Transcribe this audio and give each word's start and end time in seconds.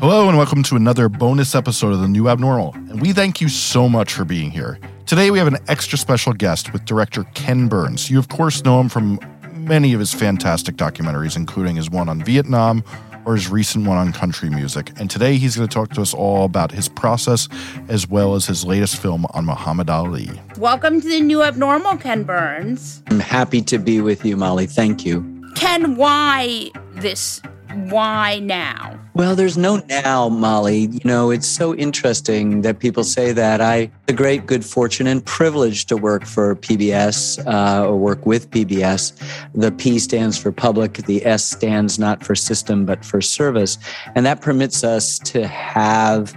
Hello 0.00 0.30
and 0.30 0.38
welcome 0.38 0.62
to 0.62 0.76
another 0.76 1.10
bonus 1.10 1.54
episode 1.54 1.92
of 1.92 2.00
The 2.00 2.08
New 2.08 2.26
Abnormal. 2.26 2.72
And 2.72 3.02
we 3.02 3.12
thank 3.12 3.38
you 3.42 3.50
so 3.50 3.86
much 3.86 4.14
for 4.14 4.24
being 4.24 4.50
here. 4.50 4.80
Today 5.04 5.30
we 5.30 5.36
have 5.36 5.46
an 5.46 5.58
extra 5.68 5.98
special 5.98 6.32
guest 6.32 6.72
with 6.72 6.86
director 6.86 7.24
Ken 7.34 7.68
Burns. 7.68 8.10
You 8.10 8.18
of 8.18 8.28
course 8.28 8.64
know 8.64 8.80
him 8.80 8.88
from 8.88 9.20
many 9.52 9.92
of 9.92 10.00
his 10.00 10.14
fantastic 10.14 10.76
documentaries, 10.76 11.36
including 11.36 11.76
his 11.76 11.90
one 11.90 12.08
on 12.08 12.24
Vietnam 12.24 12.82
or 13.26 13.34
his 13.34 13.50
recent 13.50 13.86
one 13.86 13.98
on 13.98 14.10
country 14.14 14.48
music. 14.48 14.90
And 14.98 15.10
today 15.10 15.36
he's 15.36 15.56
going 15.56 15.68
to 15.68 15.74
talk 15.74 15.90
to 15.90 16.00
us 16.00 16.14
all 16.14 16.46
about 16.46 16.72
his 16.72 16.88
process 16.88 17.46
as 17.90 18.08
well 18.08 18.34
as 18.34 18.46
his 18.46 18.64
latest 18.64 18.96
film 18.96 19.26
on 19.34 19.44
Muhammad 19.44 19.90
Ali. 19.90 20.30
Welcome 20.56 21.02
to 21.02 21.08
the 21.10 21.20
new 21.20 21.42
abnormal, 21.42 21.98
Ken 21.98 22.22
Burns. 22.22 23.02
I'm 23.08 23.20
happy 23.20 23.60
to 23.60 23.76
be 23.76 24.00
with 24.00 24.24
you, 24.24 24.38
Molly. 24.38 24.64
Thank 24.64 25.04
you. 25.04 25.42
Ken, 25.56 25.96
why 25.96 26.70
this? 26.94 27.42
Why 27.74 28.38
now? 28.40 28.98
Well, 29.14 29.36
there's 29.36 29.58
no 29.58 29.82
now, 29.88 30.28
Molly. 30.28 30.86
You 30.86 31.00
know, 31.04 31.30
it's 31.30 31.46
so 31.46 31.74
interesting 31.74 32.62
that 32.62 32.78
people 32.78 33.04
say 33.04 33.32
that. 33.32 33.60
I 33.60 33.90
the 34.06 34.12
great 34.12 34.46
good 34.46 34.64
fortune 34.64 35.06
and 35.06 35.24
privilege 35.24 35.86
to 35.86 35.96
work 35.96 36.24
for 36.24 36.56
PBS 36.56 37.44
uh, 37.46 37.86
or 37.86 37.96
work 37.96 38.24
with 38.26 38.50
PBS. 38.50 39.12
The 39.54 39.72
P 39.72 39.98
stands 39.98 40.38
for 40.38 40.52
public. 40.52 40.94
The 40.94 41.24
S 41.26 41.44
stands 41.44 41.98
not 41.98 42.24
for 42.24 42.34
system 42.34 42.86
but 42.86 43.04
for 43.04 43.20
service, 43.20 43.78
and 44.14 44.24
that 44.26 44.40
permits 44.40 44.84
us 44.84 45.18
to 45.20 45.46
have 45.46 46.34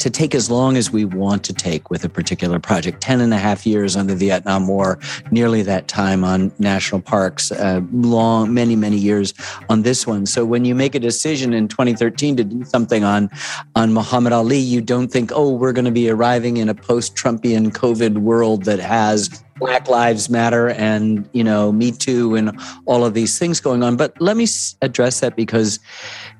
to 0.00 0.10
take 0.10 0.34
as 0.34 0.50
long 0.50 0.76
as 0.76 0.90
we 0.90 1.04
want 1.04 1.44
to 1.44 1.52
take 1.52 1.90
with 1.90 2.04
a 2.04 2.08
particular 2.08 2.58
project. 2.58 3.00
10 3.00 3.20
and 3.20 3.32
a 3.32 3.38
half 3.38 3.66
years 3.66 3.96
on 3.96 4.06
the 4.06 4.16
vietnam 4.16 4.66
war 4.66 4.98
nearly 5.30 5.62
that 5.62 5.88
time 5.88 6.24
on 6.24 6.50
national 6.58 7.00
parks 7.00 7.52
uh, 7.52 7.80
long 7.92 8.52
many 8.52 8.76
many 8.76 8.96
years 8.96 9.34
on 9.68 9.82
this 9.82 10.06
one. 10.06 10.26
So 10.26 10.44
when 10.44 10.64
you 10.64 10.74
make 10.74 10.94
a 10.94 11.00
decision 11.00 11.52
in 11.52 11.68
2013 11.68 12.36
to 12.36 12.44
do 12.44 12.64
something 12.64 13.04
on 13.04 13.30
on 13.74 13.92
muhammad 13.92 14.32
ali 14.32 14.58
you 14.58 14.80
don't 14.80 15.08
think 15.08 15.30
oh 15.34 15.50
we're 15.50 15.72
going 15.72 15.84
to 15.84 15.90
be 15.90 16.08
arriving 16.08 16.56
in 16.56 16.68
a 16.68 16.74
post-trumpian 16.74 17.70
covid 17.70 18.18
world 18.18 18.64
that 18.64 18.78
has 18.78 19.42
Black 19.60 19.88
Lives 19.88 20.28
Matter 20.28 20.70
and 20.70 21.28
you 21.32 21.44
know 21.44 21.70
Me 21.70 21.92
Too 21.92 22.34
and 22.34 22.58
all 22.86 23.04
of 23.04 23.14
these 23.14 23.38
things 23.38 23.60
going 23.60 23.82
on. 23.82 23.96
But 23.96 24.20
let 24.20 24.36
me 24.36 24.46
address 24.82 25.20
that 25.20 25.36
because 25.36 25.78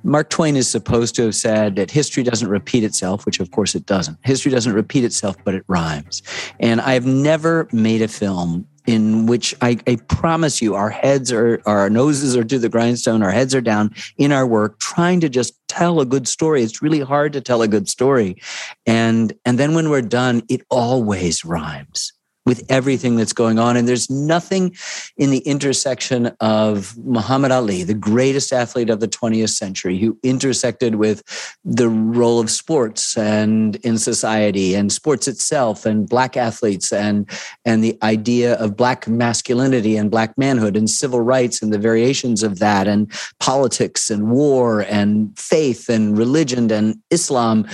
Mark 0.02 0.30
Twain 0.30 0.56
is 0.56 0.68
supposed 0.68 1.14
to 1.16 1.24
have 1.24 1.34
said 1.34 1.76
that 1.76 1.90
history 1.90 2.22
doesn't 2.22 2.48
repeat 2.48 2.82
itself, 2.82 3.26
which 3.26 3.38
of 3.38 3.50
course 3.50 3.74
it 3.74 3.86
doesn't. 3.86 4.18
History 4.24 4.50
doesn't 4.50 4.72
repeat 4.72 5.04
itself, 5.04 5.36
but 5.44 5.54
it 5.54 5.62
rhymes. 5.68 6.22
And 6.58 6.80
I've 6.80 7.06
never 7.06 7.68
made 7.72 8.02
a 8.02 8.08
film 8.08 8.66
in 8.86 9.26
which 9.26 9.54
I, 9.60 9.78
I, 9.86 9.96
promise 10.08 10.62
you 10.62 10.74
our 10.74 10.90
heads 10.90 11.30
are 11.32 11.60
our 11.66 11.90
noses 11.90 12.36
are 12.36 12.44
to 12.44 12.58
the 12.58 12.68
grindstone 12.68 13.22
our 13.22 13.30
heads 13.30 13.54
are 13.54 13.60
down 13.60 13.94
in 14.16 14.32
our 14.32 14.46
work 14.46 14.78
trying 14.80 15.20
to 15.20 15.28
just 15.28 15.54
tell 15.68 16.00
a 16.00 16.06
good 16.06 16.26
story 16.26 16.62
it's 16.62 16.82
really 16.82 17.00
hard 17.00 17.32
to 17.34 17.40
tell 17.40 17.62
a 17.62 17.68
good 17.68 17.88
story 17.88 18.36
and 18.86 19.32
and 19.44 19.58
then 19.58 19.74
when 19.74 19.90
we're 19.90 20.02
done 20.02 20.42
it 20.48 20.62
always 20.70 21.44
rhymes 21.44 22.12
with 22.50 22.66
everything 22.68 23.14
that's 23.14 23.32
going 23.32 23.60
on. 23.60 23.76
And 23.76 23.86
there's 23.86 24.10
nothing 24.10 24.74
in 25.16 25.30
the 25.30 25.38
intersection 25.38 26.32
of 26.40 26.98
Muhammad 26.98 27.52
Ali, 27.52 27.84
the 27.84 27.94
greatest 27.94 28.52
athlete 28.52 28.90
of 28.90 28.98
the 28.98 29.06
20th 29.06 29.50
century, 29.50 29.96
who 29.98 30.18
intersected 30.24 30.96
with 30.96 31.22
the 31.64 31.88
role 31.88 32.40
of 32.40 32.50
sports 32.50 33.16
and 33.16 33.76
in 33.84 33.98
society 33.98 34.74
and 34.74 34.90
sports 34.90 35.28
itself 35.28 35.86
and 35.86 36.08
black 36.08 36.36
athletes 36.36 36.92
and, 36.92 37.30
and 37.64 37.84
the 37.84 37.96
idea 38.02 38.54
of 38.54 38.76
black 38.76 39.06
masculinity 39.06 39.96
and 39.96 40.10
black 40.10 40.36
manhood 40.36 40.76
and 40.76 40.90
civil 40.90 41.20
rights 41.20 41.62
and 41.62 41.72
the 41.72 41.78
variations 41.78 42.42
of 42.42 42.58
that 42.58 42.88
and 42.88 43.12
politics 43.38 44.10
and 44.10 44.32
war 44.32 44.80
and 44.88 45.38
faith 45.38 45.88
and 45.88 46.18
religion 46.18 46.68
and 46.72 46.96
Islam. 47.10 47.64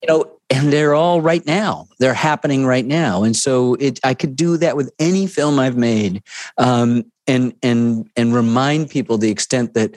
You 0.00 0.08
know, 0.08 0.39
and 0.50 0.72
they're 0.72 0.94
all 0.94 1.20
right 1.20 1.46
now. 1.46 1.86
They're 1.98 2.12
happening 2.12 2.66
right 2.66 2.84
now. 2.84 3.22
And 3.22 3.36
so 3.36 3.74
it 3.74 4.00
i 4.04 4.14
could 4.14 4.36
do 4.36 4.56
that 4.56 4.76
with 4.76 4.92
any 4.98 5.26
film 5.26 5.58
i've 5.58 5.76
made 5.76 6.22
um, 6.58 7.04
and 7.26 7.54
and 7.62 8.10
and 8.16 8.34
remind 8.34 8.90
people 8.90 9.16
the 9.16 9.30
extent 9.30 9.74
that 9.74 9.96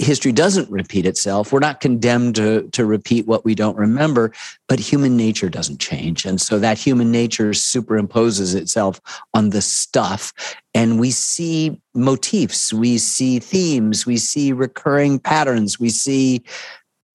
history 0.00 0.30
doesn't 0.30 0.70
repeat 0.70 1.06
itself. 1.06 1.52
We're 1.52 1.58
not 1.58 1.80
condemned 1.80 2.36
to 2.36 2.68
to 2.68 2.84
repeat 2.84 3.26
what 3.26 3.44
we 3.44 3.54
don't 3.54 3.76
remember 3.76 4.32
but 4.68 4.78
human 4.78 5.16
nature 5.16 5.48
doesn't 5.48 5.80
change. 5.80 6.26
And 6.26 6.40
so 6.40 6.58
that 6.58 6.78
human 6.78 7.10
nature 7.10 7.50
superimposes 7.50 8.54
itself 8.54 9.00
on 9.32 9.50
the 9.50 9.62
stuff. 9.62 10.32
And 10.74 11.00
we 11.00 11.10
see 11.10 11.80
motifs. 11.94 12.72
We 12.72 12.98
see 12.98 13.38
themes. 13.38 14.04
We 14.04 14.18
see 14.18 14.52
recurring 14.52 15.18
patterns. 15.18 15.80
We 15.80 15.88
see 15.88 16.44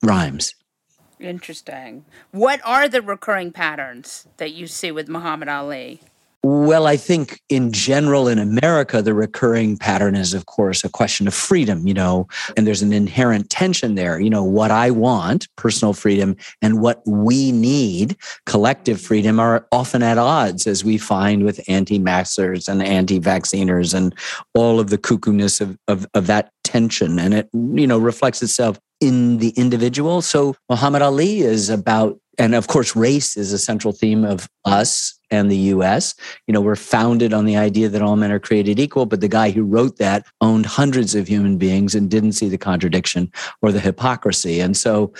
rhymes 0.01 0.55
Interesting. 1.23 2.03
What 2.31 2.59
are 2.65 2.89
the 2.89 3.01
recurring 3.01 3.53
patterns 3.53 4.27
that 4.37 4.51
you 4.51 4.67
see 4.67 4.91
with 4.91 5.07
Muhammad 5.07 5.47
Ali? 5.47 6.01
Well, 6.45 6.87
I 6.87 6.97
think 6.97 7.39
in 7.47 7.71
general 7.71 8.27
in 8.27 8.37
America, 8.37 9.01
the 9.01 9.13
recurring 9.13 9.77
pattern 9.77 10.13
is, 10.13 10.33
of 10.33 10.45
course, 10.45 10.83
a 10.83 10.89
question 10.89 11.25
of 11.25 11.33
freedom, 11.33 11.87
you 11.87 11.93
know, 11.93 12.27
and 12.57 12.67
there's 12.67 12.81
an 12.81 12.91
inherent 12.91 13.49
tension 13.49 13.95
there. 13.95 14.19
You 14.19 14.29
know, 14.29 14.43
what 14.43 14.69
I 14.69 14.91
want, 14.91 15.47
personal 15.55 15.93
freedom, 15.93 16.35
and 16.61 16.81
what 16.81 17.01
we 17.07 17.53
need, 17.53 18.17
collective 18.45 18.99
freedom, 18.99 19.39
are 19.39 19.65
often 19.71 20.03
at 20.03 20.17
odds, 20.17 20.67
as 20.67 20.83
we 20.83 20.97
find 20.97 21.45
with 21.45 21.63
anti 21.69 21.97
maskers 21.97 22.67
and 22.67 22.83
anti 22.83 23.19
vacciners 23.19 23.93
and 23.93 24.13
all 24.53 24.81
of 24.81 24.89
the 24.89 24.97
cuckoo-ness 24.97 25.61
of, 25.61 25.77
of, 25.87 26.05
of 26.13 26.27
that 26.27 26.51
tension. 26.65 27.19
And 27.19 27.33
it, 27.33 27.49
you 27.53 27.87
know, 27.87 27.97
reflects 27.97 28.43
itself 28.43 28.77
in 28.99 29.37
the 29.37 29.51
individual. 29.51 30.21
So 30.21 30.57
Muhammad 30.69 31.03
Ali 31.03 31.39
is 31.39 31.69
about, 31.69 32.19
and 32.37 32.53
of 32.53 32.67
course, 32.67 32.97
race 32.97 33.37
is 33.37 33.53
a 33.53 33.57
central 33.57 33.93
theme 33.93 34.25
of 34.25 34.49
us 34.65 35.17
and 35.33 35.49
the 35.49 35.57
US. 35.73 36.13
You 36.47 36.53
know, 36.53 36.61
we're 36.61 36.75
founded 36.75 37.33
on 37.33 37.45
the 37.45 37.57
idea 37.57 37.89
that 37.89 38.01
all 38.01 38.15
men 38.15 38.31
are 38.31 38.39
created 38.39 38.79
equal, 38.79 39.07
but 39.07 39.19
the 39.19 39.27
guy 39.27 39.49
who 39.49 39.63
wrote 39.63 39.97
that 39.97 40.27
owned 40.41 40.67
hundreds 40.67 41.15
of 41.15 41.27
human 41.27 41.57
beings 41.57 41.95
and 41.95 42.09
didn't 42.09 42.33
see 42.33 42.49
the 42.49 42.57
contradiction 42.57 43.31
or 43.63 43.71
the 43.71 43.79
hypocrisy. 43.79 44.59
And 44.59 44.77
so 44.77 45.11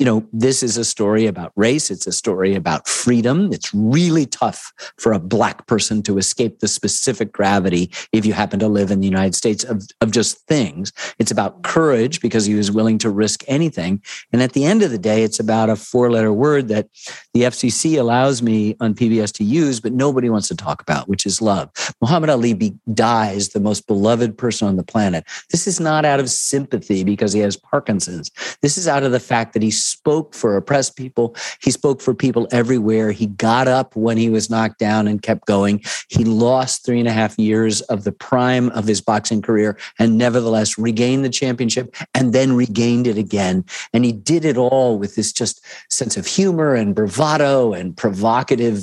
you 0.00 0.06
know, 0.06 0.26
this 0.32 0.62
is 0.62 0.78
a 0.78 0.84
story 0.84 1.26
about 1.26 1.52
race. 1.56 1.90
It's 1.90 2.06
a 2.06 2.12
story 2.12 2.54
about 2.54 2.88
freedom. 2.88 3.52
It's 3.52 3.72
really 3.74 4.24
tough 4.24 4.72
for 4.96 5.12
a 5.12 5.18
black 5.18 5.66
person 5.66 6.02
to 6.04 6.16
escape 6.16 6.60
the 6.60 6.68
specific 6.68 7.32
gravity 7.34 7.92
if 8.10 8.24
you 8.24 8.32
happen 8.32 8.58
to 8.60 8.68
live 8.68 8.90
in 8.90 9.00
the 9.00 9.06
United 9.06 9.34
States 9.34 9.62
of, 9.62 9.82
of 10.00 10.10
just 10.10 10.38
things. 10.46 10.90
It's 11.18 11.30
about 11.30 11.64
courage 11.64 12.22
because 12.22 12.46
he 12.46 12.54
was 12.54 12.72
willing 12.72 12.96
to 12.96 13.10
risk 13.10 13.44
anything. 13.46 14.02
And 14.32 14.40
at 14.40 14.54
the 14.54 14.64
end 14.64 14.82
of 14.82 14.90
the 14.90 14.96
day, 14.96 15.22
it's 15.22 15.38
about 15.38 15.68
a 15.68 15.76
four 15.76 16.10
letter 16.10 16.32
word 16.32 16.68
that 16.68 16.88
the 17.34 17.42
FCC 17.42 18.00
allows 18.00 18.40
me 18.40 18.76
on 18.80 18.94
PBS 18.94 19.34
to 19.34 19.44
use, 19.44 19.59
but 19.80 19.92
nobody 19.92 20.30
wants 20.30 20.48
to 20.48 20.56
talk 20.56 20.80
about, 20.80 21.08
which 21.08 21.26
is 21.26 21.42
love. 21.42 21.70
Muhammad 22.00 22.30
Ali 22.30 22.54
be, 22.54 22.74
dies 22.94 23.50
the 23.50 23.60
most 23.60 23.86
beloved 23.86 24.36
person 24.36 24.68
on 24.68 24.76
the 24.76 24.82
planet. 24.82 25.24
This 25.50 25.66
is 25.66 25.80
not 25.80 26.04
out 26.04 26.20
of 26.20 26.30
sympathy 26.30 27.04
because 27.04 27.32
he 27.32 27.40
has 27.40 27.56
Parkinson's. 27.56 28.30
This 28.62 28.78
is 28.78 28.88
out 28.88 29.02
of 29.02 29.12
the 29.12 29.20
fact 29.20 29.52
that 29.52 29.62
he 29.62 29.70
spoke 29.70 30.34
for 30.34 30.56
oppressed 30.56 30.96
people. 30.96 31.36
He 31.60 31.70
spoke 31.70 32.00
for 32.00 32.14
people 32.14 32.48
everywhere. 32.50 33.12
He 33.12 33.26
got 33.26 33.68
up 33.68 33.94
when 33.96 34.16
he 34.16 34.30
was 34.30 34.50
knocked 34.50 34.78
down 34.78 35.06
and 35.06 35.22
kept 35.22 35.46
going. 35.46 35.82
He 36.08 36.24
lost 36.24 36.84
three 36.84 36.98
and 36.98 37.08
a 37.08 37.12
half 37.12 37.38
years 37.38 37.80
of 37.82 38.04
the 38.04 38.12
prime 38.12 38.70
of 38.70 38.86
his 38.86 39.00
boxing 39.00 39.42
career 39.42 39.76
and 39.98 40.16
nevertheless 40.16 40.78
regained 40.78 41.24
the 41.24 41.30
championship 41.30 41.94
and 42.14 42.32
then 42.32 42.54
regained 42.54 43.06
it 43.06 43.18
again. 43.18 43.64
And 43.92 44.04
he 44.04 44.12
did 44.12 44.44
it 44.44 44.56
all 44.56 44.98
with 44.98 45.16
this 45.16 45.32
just 45.32 45.64
sense 45.90 46.16
of 46.16 46.26
humor 46.26 46.74
and 46.74 46.94
bravado 46.94 47.72
and 47.72 47.96
provocative 47.96 48.82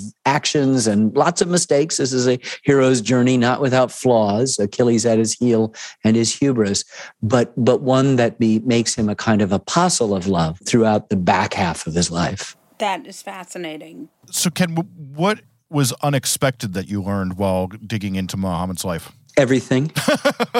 actions 0.68 0.88
and 0.88 1.16
lots 1.16 1.42
of 1.42 1.48
mistakes. 1.48 1.98
This 1.98 2.14
is 2.14 2.28
a 2.28 2.40
hero's 2.64 3.02
journey, 3.02 3.38
not 3.38 3.62
without 3.62 3.92
flaws. 3.92 4.60
Achilles 4.60 5.06
at 5.06 5.18
his 5.18 5.34
heel 5.34 5.74
and 6.04 6.16
his 6.16 6.34
hubris, 6.34 6.84
but 7.22 7.54
but 7.58 7.82
one 7.82 8.18
that 8.18 8.40
be, 8.40 8.60
makes 8.60 8.96
him 8.96 9.10
a 9.10 9.16
kind 9.16 9.42
of 9.42 9.52
apostle 9.52 10.16
of 10.16 10.28
love 10.28 10.60
throughout 10.66 11.10
the 11.10 11.16
back 11.16 11.54
half 11.54 11.88
of 11.88 11.94
his 11.94 12.12
life. 12.12 12.56
That 12.80 13.08
is 13.08 13.22
fascinating. 13.22 14.10
So, 14.30 14.50
Ken, 14.50 14.76
what 15.16 15.42
was 15.70 15.94
unexpected 16.04 16.74
that 16.74 16.88
you 16.88 17.02
learned 17.02 17.38
while 17.38 17.68
digging 17.68 18.16
into 18.16 18.38
Muhammad's 18.38 18.86
life? 18.86 19.12
Everything. 19.38 19.92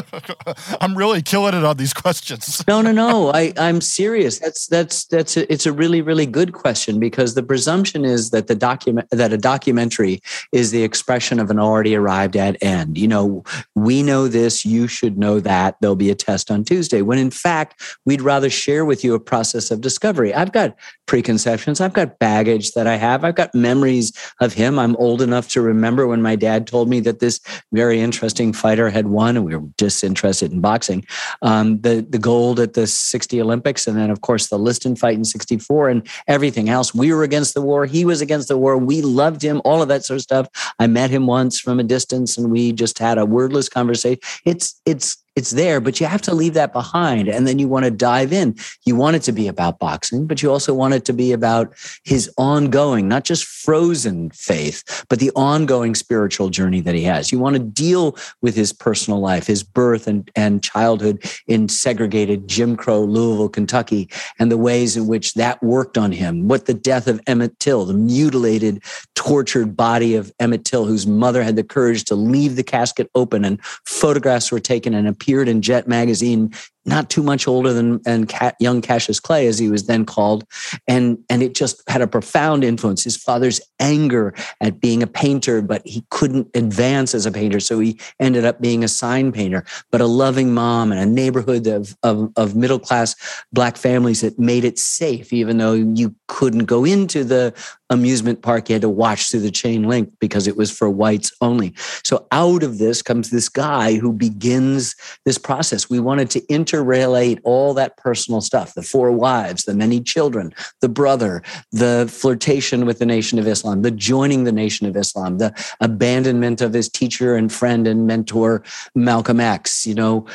I'm 0.82 0.96
really 0.96 1.24
killing 1.24 1.56
it 1.56 1.66
on 1.66 1.78
these 1.78 1.94
questions. 1.94 2.64
no, 2.68 2.82
no, 2.82 2.92
no. 2.92 3.30
I, 3.34 3.52
I'm 3.58 3.82
serious. 3.82 4.38
That's 4.38 4.68
that's 4.68 5.06
that's 5.06 5.36
a, 5.36 5.52
it's 5.52 5.66
a 5.66 5.74
really 5.74 6.04
really 6.04 6.28
good 6.28 6.54
question 6.54 7.00
because 7.00 7.34
the 7.34 7.42
presumption 7.42 8.06
is 8.06 8.30
that 8.30 8.46
the 8.46 8.54
document 8.54 9.10
that 9.10 9.34
a 9.34 9.38
documentary 9.38 10.22
is 10.52 10.70
the 10.70 10.84
expression 10.84 11.40
of 11.40 11.50
an 11.50 11.58
already 11.60 11.96
arrived 11.96 12.36
at 12.36 12.62
end. 12.62 13.00
You 13.00 13.08
know, 13.08 13.44
we 13.74 14.04
know 14.04 14.28
this. 14.28 14.64
You 14.64 14.88
should 14.88 15.18
know 15.18 15.40
that. 15.40 15.78
There'll 15.82 15.96
be 15.96 16.12
a 16.12 16.16
test 16.16 16.52
on 16.52 16.64
Tuesday. 16.64 17.02
When 17.02 17.18
in 17.18 17.32
fact, 17.32 17.82
we'd 18.06 18.22
rather 18.22 18.52
share 18.52 18.86
with 18.86 19.04
you 19.04 19.16
a 19.16 19.20
process 19.20 19.72
of 19.72 19.82
discovery. 19.82 20.36
I've 20.36 20.52
got 20.52 20.76
preconceptions. 21.08 21.82
I've 21.82 21.94
got 21.94 22.20
baggage 22.20 22.74
that 22.74 22.86
I 22.86 22.96
have. 22.96 23.24
I've 23.24 23.36
got 23.36 23.56
memories 23.56 24.14
of 24.40 24.54
him. 24.54 24.78
I'm 24.78 24.96
old 24.98 25.22
enough 25.22 25.50
to 25.50 25.62
remember 25.62 26.06
when 26.08 26.22
my 26.22 26.36
dad 26.36 26.68
told 26.68 26.90
me 26.90 27.00
that 27.02 27.20
this 27.20 27.40
very 27.72 28.00
interesting 28.00 28.54
fighter 28.54 28.90
had 28.90 29.08
won, 29.08 29.38
and 29.38 29.46
we 29.46 29.56
were 29.56 29.68
disinterested 29.78 30.52
in 30.52 30.62
boxing. 30.62 31.06
Um, 31.42 31.82
the 31.82 32.06
the 32.08 32.20
gold 32.20 32.60
at 32.60 32.74
the 32.74 32.88
60 32.88 33.42
Olympics, 33.42 33.88
and 33.88 33.98
then 33.98 34.10
of 34.10 34.22
course 34.22 34.48
the 34.48 34.60
Liston 34.60 34.96
fight 34.96 35.16
in 35.16 35.26
64 35.26 35.90
and 35.90 36.08
everything 36.28 36.70
else. 36.70 36.94
We 36.94 37.14
were 37.14 37.24
against 37.24 37.54
the 37.54 37.62
war. 37.62 37.86
He 37.86 38.06
was 38.06 38.22
against 38.22 38.48
the 38.48 38.58
war. 38.58 38.78
We 38.78 39.02
loved 39.02 39.42
him, 39.42 39.62
all 39.66 39.82
of 39.82 39.88
that 39.88 40.06
sort 40.06 40.18
of 40.18 40.22
stuff. 40.22 40.74
I 40.80 40.88
met 40.88 41.10
him 41.10 41.28
once 41.28 41.60
from 41.60 41.80
a 41.80 41.84
distance 41.84 42.38
and 42.38 42.52
we 42.52 42.72
just 42.72 43.00
had 43.00 43.18
a 43.18 43.26
wordless 43.26 43.70
conversation. 43.70 44.20
It's 44.46 44.80
it's 44.86 45.18
it's 45.38 45.52
there, 45.52 45.80
but 45.80 46.00
you 46.00 46.08
have 46.08 46.24
to 46.24 46.34
leave 46.34 46.56
that 46.56 46.74
behind. 46.74 47.28
And 47.28 47.46
then 47.46 47.60
you 47.60 47.68
want 47.68 47.86
to 47.86 47.92
dive 47.92 48.34
in. 48.34 48.56
You 48.86 48.96
want 48.96 49.18
it 49.18 49.22
to 49.24 49.32
be 49.32 49.48
about 49.48 49.78
boxing, 49.78 50.26
but 50.26 50.42
you 50.42 50.52
also 50.52 50.74
want 50.74 50.96
it 50.96 51.06
to 51.06 51.14
be 51.14 51.32
about 51.32 51.76
his 52.04 52.28
ongoing, 52.40 53.08
not 53.08 53.24
just 53.24 53.46
frozen 53.46 54.32
faith, 54.32 55.06
but 55.10 55.20
the 55.20 55.30
ongoing 55.36 55.94
spiritual 55.94 56.50
journey 56.50 56.82
that 56.82 56.96
he 56.96 57.04
has. 57.04 57.32
You 57.32 57.38
want 57.38 57.56
to 57.56 57.62
deal 57.62 58.18
with 58.42 58.56
his 58.56 58.74
personal 58.74 59.20
life, 59.20 59.46
his 59.46 59.62
birth 59.62 60.08
and, 60.08 60.28
and 60.36 60.64
childhood 60.64 61.24
in 61.46 61.70
segregated 61.70 62.48
Jim 62.48 62.76
Crow, 62.76 63.04
Louisville, 63.04 63.50
Kentucky, 63.50 64.10
and 64.40 64.52
the 64.52 64.58
ways 64.58 64.98
in 64.98 65.06
which 65.06 65.36
that 65.36 65.62
worked 65.62 66.00
on 66.00 66.12
him. 66.12 66.48
What 66.48 66.66
the 66.66 66.74
death 66.74 67.08
of 67.08 67.22
Emmett 67.28 67.60
Till, 67.60 67.86
the 67.86 67.94
mutilated, 67.94 68.84
tortured 69.14 69.78
body 69.78 70.16
of 70.16 70.34
Emmett 70.40 70.66
Till, 70.66 70.86
whose 70.86 71.06
mother 71.06 71.44
had 71.44 71.56
the 71.56 71.64
courage 71.64 72.06
to 72.06 72.16
leave 72.16 72.56
the 72.56 72.64
casket 72.64 73.12
open 73.14 73.46
and 73.46 73.64
photographs 73.86 74.52
were 74.52 74.60
taken 74.60 74.96
and 74.96 75.08
appeared 75.08 75.27
in 75.50 75.62
Jet 75.62 75.88
magazine 75.88 76.54
not 76.88 77.10
too 77.10 77.22
much 77.22 77.48
older 77.48 77.74
than 77.74 78.00
and 78.06 78.32
young 78.60 78.82
Cassius 78.82 79.20
Clay, 79.20 79.48
as 79.48 79.60
he 79.60 79.70
was 79.70 79.86
then 79.86 80.06
called, 80.06 80.46
and 80.88 81.18
and 81.30 81.44
it 81.44 81.54
just 81.54 81.88
had 81.90 82.02
a 82.02 82.08
profound 82.08 82.64
influence. 82.64 83.04
His 83.04 83.18
father's 83.18 83.60
anger 83.80 84.34
at 84.62 84.80
being 84.80 85.04
a 85.04 85.08
painter, 85.08 85.62
but 85.62 85.86
he 85.86 86.04
couldn't 86.10 86.48
advance 86.56 87.14
as 87.14 87.26
a 87.26 87.32
painter, 87.32 87.60
so 87.60 87.80
he 87.80 88.00
ended 88.20 88.46
up 88.46 88.62
being 88.62 88.84
a 88.84 88.88
sign 88.88 89.32
painter. 89.32 89.66
But 89.92 90.02
a 90.02 90.08
loving 90.08 90.54
mom 90.54 90.92
and 90.92 91.02
a 91.02 91.06
neighborhood 91.06 91.68
of 91.68 91.96
of, 92.04 92.32
of 92.38 92.56
middle 92.56 92.80
class 92.80 93.16
black 93.52 93.78
families 93.78 94.22
that 94.22 94.40
made 94.40 94.64
it 94.64 94.80
safe, 94.80 95.34
even 95.34 95.58
though 95.58 95.74
you 95.74 96.16
couldn't 96.28 96.66
go 96.66 96.86
into 96.86 97.24
the 97.24 97.54
amusement 97.90 98.42
park. 98.42 98.70
You 98.70 98.74
had 98.74 98.82
to 98.82 98.90
watch 98.90 99.30
through 99.30 99.42
the 99.42 99.52
chain 99.52 99.84
link 99.84 100.12
because 100.20 100.48
it 100.48 100.58
was 100.58 100.76
for 100.76 100.90
whites 100.90 101.32
only. 101.42 101.74
So 102.04 102.28
out 102.32 102.64
of 102.64 102.78
this 102.78 103.02
comes 103.02 103.30
this 103.30 103.50
guy 103.50 103.96
who 103.96 104.12
begins 104.12 104.96
this 105.26 105.38
process. 105.38 105.90
We 105.90 106.00
wanted 106.00 106.30
to 106.32 106.52
enter 106.52 106.77
interrelate 106.78 107.40
all 107.44 107.74
that 107.74 107.98
personal 107.98 108.42
stuff 108.42 108.74
the 108.74 108.84
four 108.84 109.12
wives, 109.12 109.66
the 109.66 109.74
many 109.74 110.02
children, 110.02 110.54
the 110.82 110.90
brother, 110.90 111.42
the 111.72 112.08
flirtation 112.12 112.86
with 112.86 113.00
the 113.00 113.06
Nation 113.06 113.40
of 113.40 113.48
Islam, 113.48 113.82
the 113.82 113.92
joining 113.92 114.44
the 114.44 114.52
Nation 114.52 114.88
of 114.88 114.96
Islam, 114.96 115.38
the 115.38 115.54
abandonment 115.82 116.62
of 116.62 116.74
his 116.74 116.90
teacher 116.90 117.36
and 117.36 117.52
friend 117.52 117.88
and 117.88 118.08
mentor, 118.08 118.64
Malcolm 118.96 119.40
X, 119.40 119.86
you 119.86 119.96
know, 119.96 120.26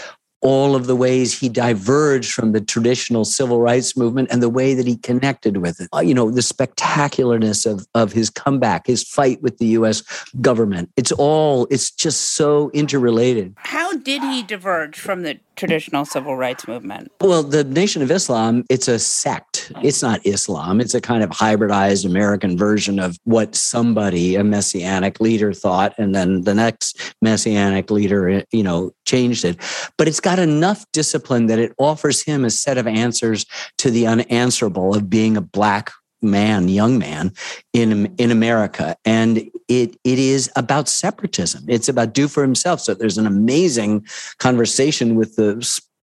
all 0.43 0.75
of 0.75 0.87
the 0.87 0.97
ways 0.97 1.39
he 1.39 1.49
diverged 1.49 2.33
from 2.33 2.53
the 2.53 2.61
traditional 2.61 3.25
civil 3.25 3.61
rights 3.61 3.97
movement 3.97 4.29
and 4.31 4.43
the 4.43 4.49
way 4.49 4.75
that 4.75 4.87
he 4.87 4.97
connected 4.99 5.59
with 5.59 5.81
it. 5.81 5.89
Uh, 5.95 6.01
you 6.01 6.15
know, 6.15 6.31
the 6.31 6.41
spectacularness 6.41 7.65
of, 7.65 7.87
of 7.95 8.13
his 8.13 8.29
comeback, 8.29 8.87
his 8.87 9.03
fight 9.03 9.41
with 9.41 9.59
the 9.59 9.67
US 9.69 10.03
government. 10.41 10.91
It's 10.97 11.13
all, 11.13 11.67
it's 11.71 11.91
just 11.91 12.35
so 12.35 12.71
interrelated. 12.75 13.55
How 13.57 13.93
did 13.93 14.23
he 14.23 14.43
diverge 14.43 14.99
from 14.99 15.23
the 15.23 15.39
traditional 15.57 16.05
civil 16.05 16.37
rights 16.37 16.67
movement? 16.67 17.13
Well, 17.21 17.43
the 17.43 17.65
Nation 17.65 18.03
of 18.03 18.11
Islam, 18.11 18.65
it's 18.69 18.89
a 18.89 18.99
sect. 18.99 19.52
It's 19.83 20.03
not 20.03 20.25
Islam. 20.25 20.81
It's 20.81 20.95
a 20.95 21.01
kind 21.01 21.23
of 21.23 21.31
hybridized 21.31 22.05
American 22.05 22.57
version 22.57 22.99
of 22.99 23.19
what 23.25 23.55
somebody, 23.55 24.37
a 24.37 24.45
messianic 24.45 25.21
leader, 25.21 25.53
thought, 25.53 25.95
and 25.99 26.15
then 26.15 26.43
the 26.43 26.55
next 26.55 27.15
messianic 27.23 27.91
leader, 27.91 28.29
eh, 28.29 28.43
you 28.53 28.63
know, 28.63 28.93
changed 29.07 29.45
it. 29.45 29.57
But 29.97 30.09
it's 30.09 30.21
got 30.21 30.39
enough 30.39 30.85
discipline 30.93 31.47
that 31.47 31.59
it 31.59 31.73
offers 31.79 32.23
him 32.23 32.45
a 32.45 32.51
set 32.51 32.79
of 32.79 32.87
answers 32.87 33.47
to 33.79 33.91
the 33.91 34.07
unanswerable 34.07 34.95
of 34.95 35.09
being 35.09 35.37
a 35.37 35.43
black 35.43 35.91
man, 36.23 36.69
young 36.69 36.99
man 36.99 37.33
in 37.73 38.15
in 38.17 38.31
America, 38.31 38.97
and 39.05 39.39
it 39.69 39.97
it 40.05 40.19
is 40.19 40.51
about 40.57 40.89
separatism. 40.89 41.65
It's 41.69 41.89
about 41.89 42.15
do 42.15 42.29
for 42.29 42.43
himself. 42.43 42.81
So 42.81 42.95
there's 42.95 43.19
an 43.19 43.27
amazing 43.27 44.07
conversation 44.39 45.17
with 45.17 45.37
the 45.37 45.61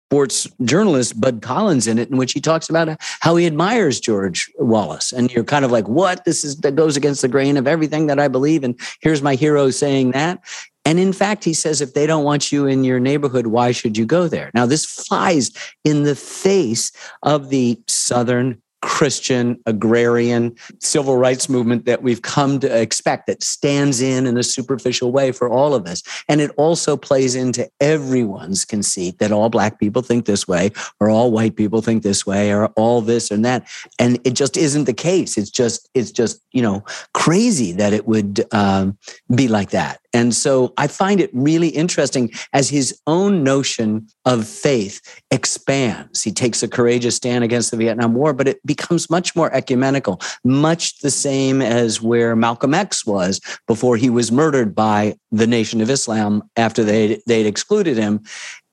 sports 0.09 0.47
journalist 0.63 1.21
Bud 1.21 1.43
Collins 1.43 1.89
in 1.89 1.99
it, 1.99 2.11
in 2.11 2.17
which 2.17 2.33
he 2.33 2.41
talks 2.41 2.69
about 2.69 2.97
how 3.01 3.35
he 3.35 3.45
admires 3.45 3.99
George 3.99 4.49
Wallace, 4.57 5.13
and 5.13 5.33
you're 5.33 5.43
kind 5.43 5.65
of 5.65 5.73
like, 5.73 5.89
what? 5.89 6.25
This 6.25 6.45
is 6.45 6.57
that 6.59 6.77
goes 6.77 6.97
against 6.97 7.23
the 7.23 7.29
grain 7.29 7.57
of 7.57 7.67
everything 7.67 8.07
that 8.07 8.21
I 8.21 8.29
believe, 8.29 8.63
and 8.63 8.79
here's 9.01 9.21
my 9.21 9.35
hero 9.35 9.71
saying 9.71 10.13
that. 10.13 10.41
And 10.85 11.01
in 11.01 11.13
fact, 11.13 11.43
he 11.43 11.53
says, 11.53 11.81
if 11.81 11.95
they 11.95 12.07
don't 12.07 12.23
want 12.23 12.53
you 12.53 12.67
in 12.67 12.85
your 12.85 13.01
neighborhood, 13.01 13.49
why 13.49 13.73
should 13.73 13.99
you 13.99 14.07
go 14.07 14.29
there? 14.29 14.53
Now, 14.55 14.67
this 14.67 14.85
flies 14.85 15.51
in 15.83 16.05
the 16.05 16.15
face 16.15 16.93
of 17.25 17.49
the 17.49 17.77
Southern 17.89 18.63
Christian, 18.87 19.61
agrarian, 19.67 20.55
civil 20.79 21.17
rights 21.17 21.49
movement 21.49 21.87
that 21.87 22.05
we've 22.05 22.23
come 22.23 22.61
to 22.61 22.81
expect 22.81 23.27
that 23.27 23.43
stands 23.43 24.01
in 24.01 24.29
in 24.29 24.39
a 24.39 24.45
superficial 24.45 25.11
way 25.11 25.33
for 25.33 25.49
all 25.49 25.75
of 25.75 25.87
us. 25.89 26.05
And 26.29 26.41
it 26.41 26.53
also 26.57 26.97
plays 26.97 27.35
into 27.35 27.69
everyone's 27.81 28.65
conceit 28.65 29.19
that 29.19 29.33
all 29.33 29.49
black 29.49 29.81
people 29.81 30.03
think 30.03 30.25
this 30.25 30.47
way, 30.47 30.71
or 31.01 31.11
all 31.11 31.33
white 31.33 31.57
people 31.57 31.83
think 31.83 32.05
this 32.05 32.25
way, 32.25 32.53
or 32.53 32.67
all 32.77 33.01
this 33.01 33.33
and 33.33 33.45
that. 33.45 33.67
And 33.99 34.21
it 34.25 34.35
just 34.35 34.57
isn't 34.57 34.85
the 34.85 34.95
case. 34.95 35.37
It's 35.37 35.51
just, 35.51 35.91
it's 35.95 36.13
just, 36.13 36.41
you 36.53 36.63
know, 36.63 36.85
crazy 37.13 37.73
that 37.73 37.93
it 37.93 38.07
would 38.07 38.45
um, 38.55 38.97
be 39.35 39.49
like 39.49 39.71
that. 39.71 40.01
And 40.13 40.35
so 40.35 40.73
I 40.77 40.87
find 40.87 41.21
it 41.21 41.31
really 41.33 41.69
interesting 41.69 42.31
as 42.53 42.69
his 42.69 42.99
own 43.07 43.43
notion 43.43 44.07
of 44.25 44.47
faith 44.47 45.01
expands. 45.31 46.23
He 46.23 46.33
takes 46.33 46.63
a 46.63 46.69
courageous 46.69 47.17
stand 47.17 47.45
against 47.45 47.71
the 47.71 47.77
Vietnam 47.77 48.15
War, 48.15 48.33
but 48.33 48.49
it 48.49 48.65
becomes 48.67 49.11
much 49.11 49.37
more 49.37 49.53
ecumenical, 49.53 50.21
much 50.45 50.99
the 51.01 51.11
same 51.11 51.63
as 51.63 52.01
where 52.03 52.35
Malcolm 52.37 52.75
X 52.75 53.07
was 53.07 53.41
before 53.67 53.97
he 53.97 54.11
was 54.11 54.33
murdered 54.33 54.75
by 54.75 55.17
the 55.31 55.47
Nation 55.47 55.81
of 55.81 55.91
Islam 55.91 56.43
after 56.57 56.83
they'd, 56.83 57.21
they'd 57.27 57.47
excluded 57.47 57.97
him. 57.97 58.23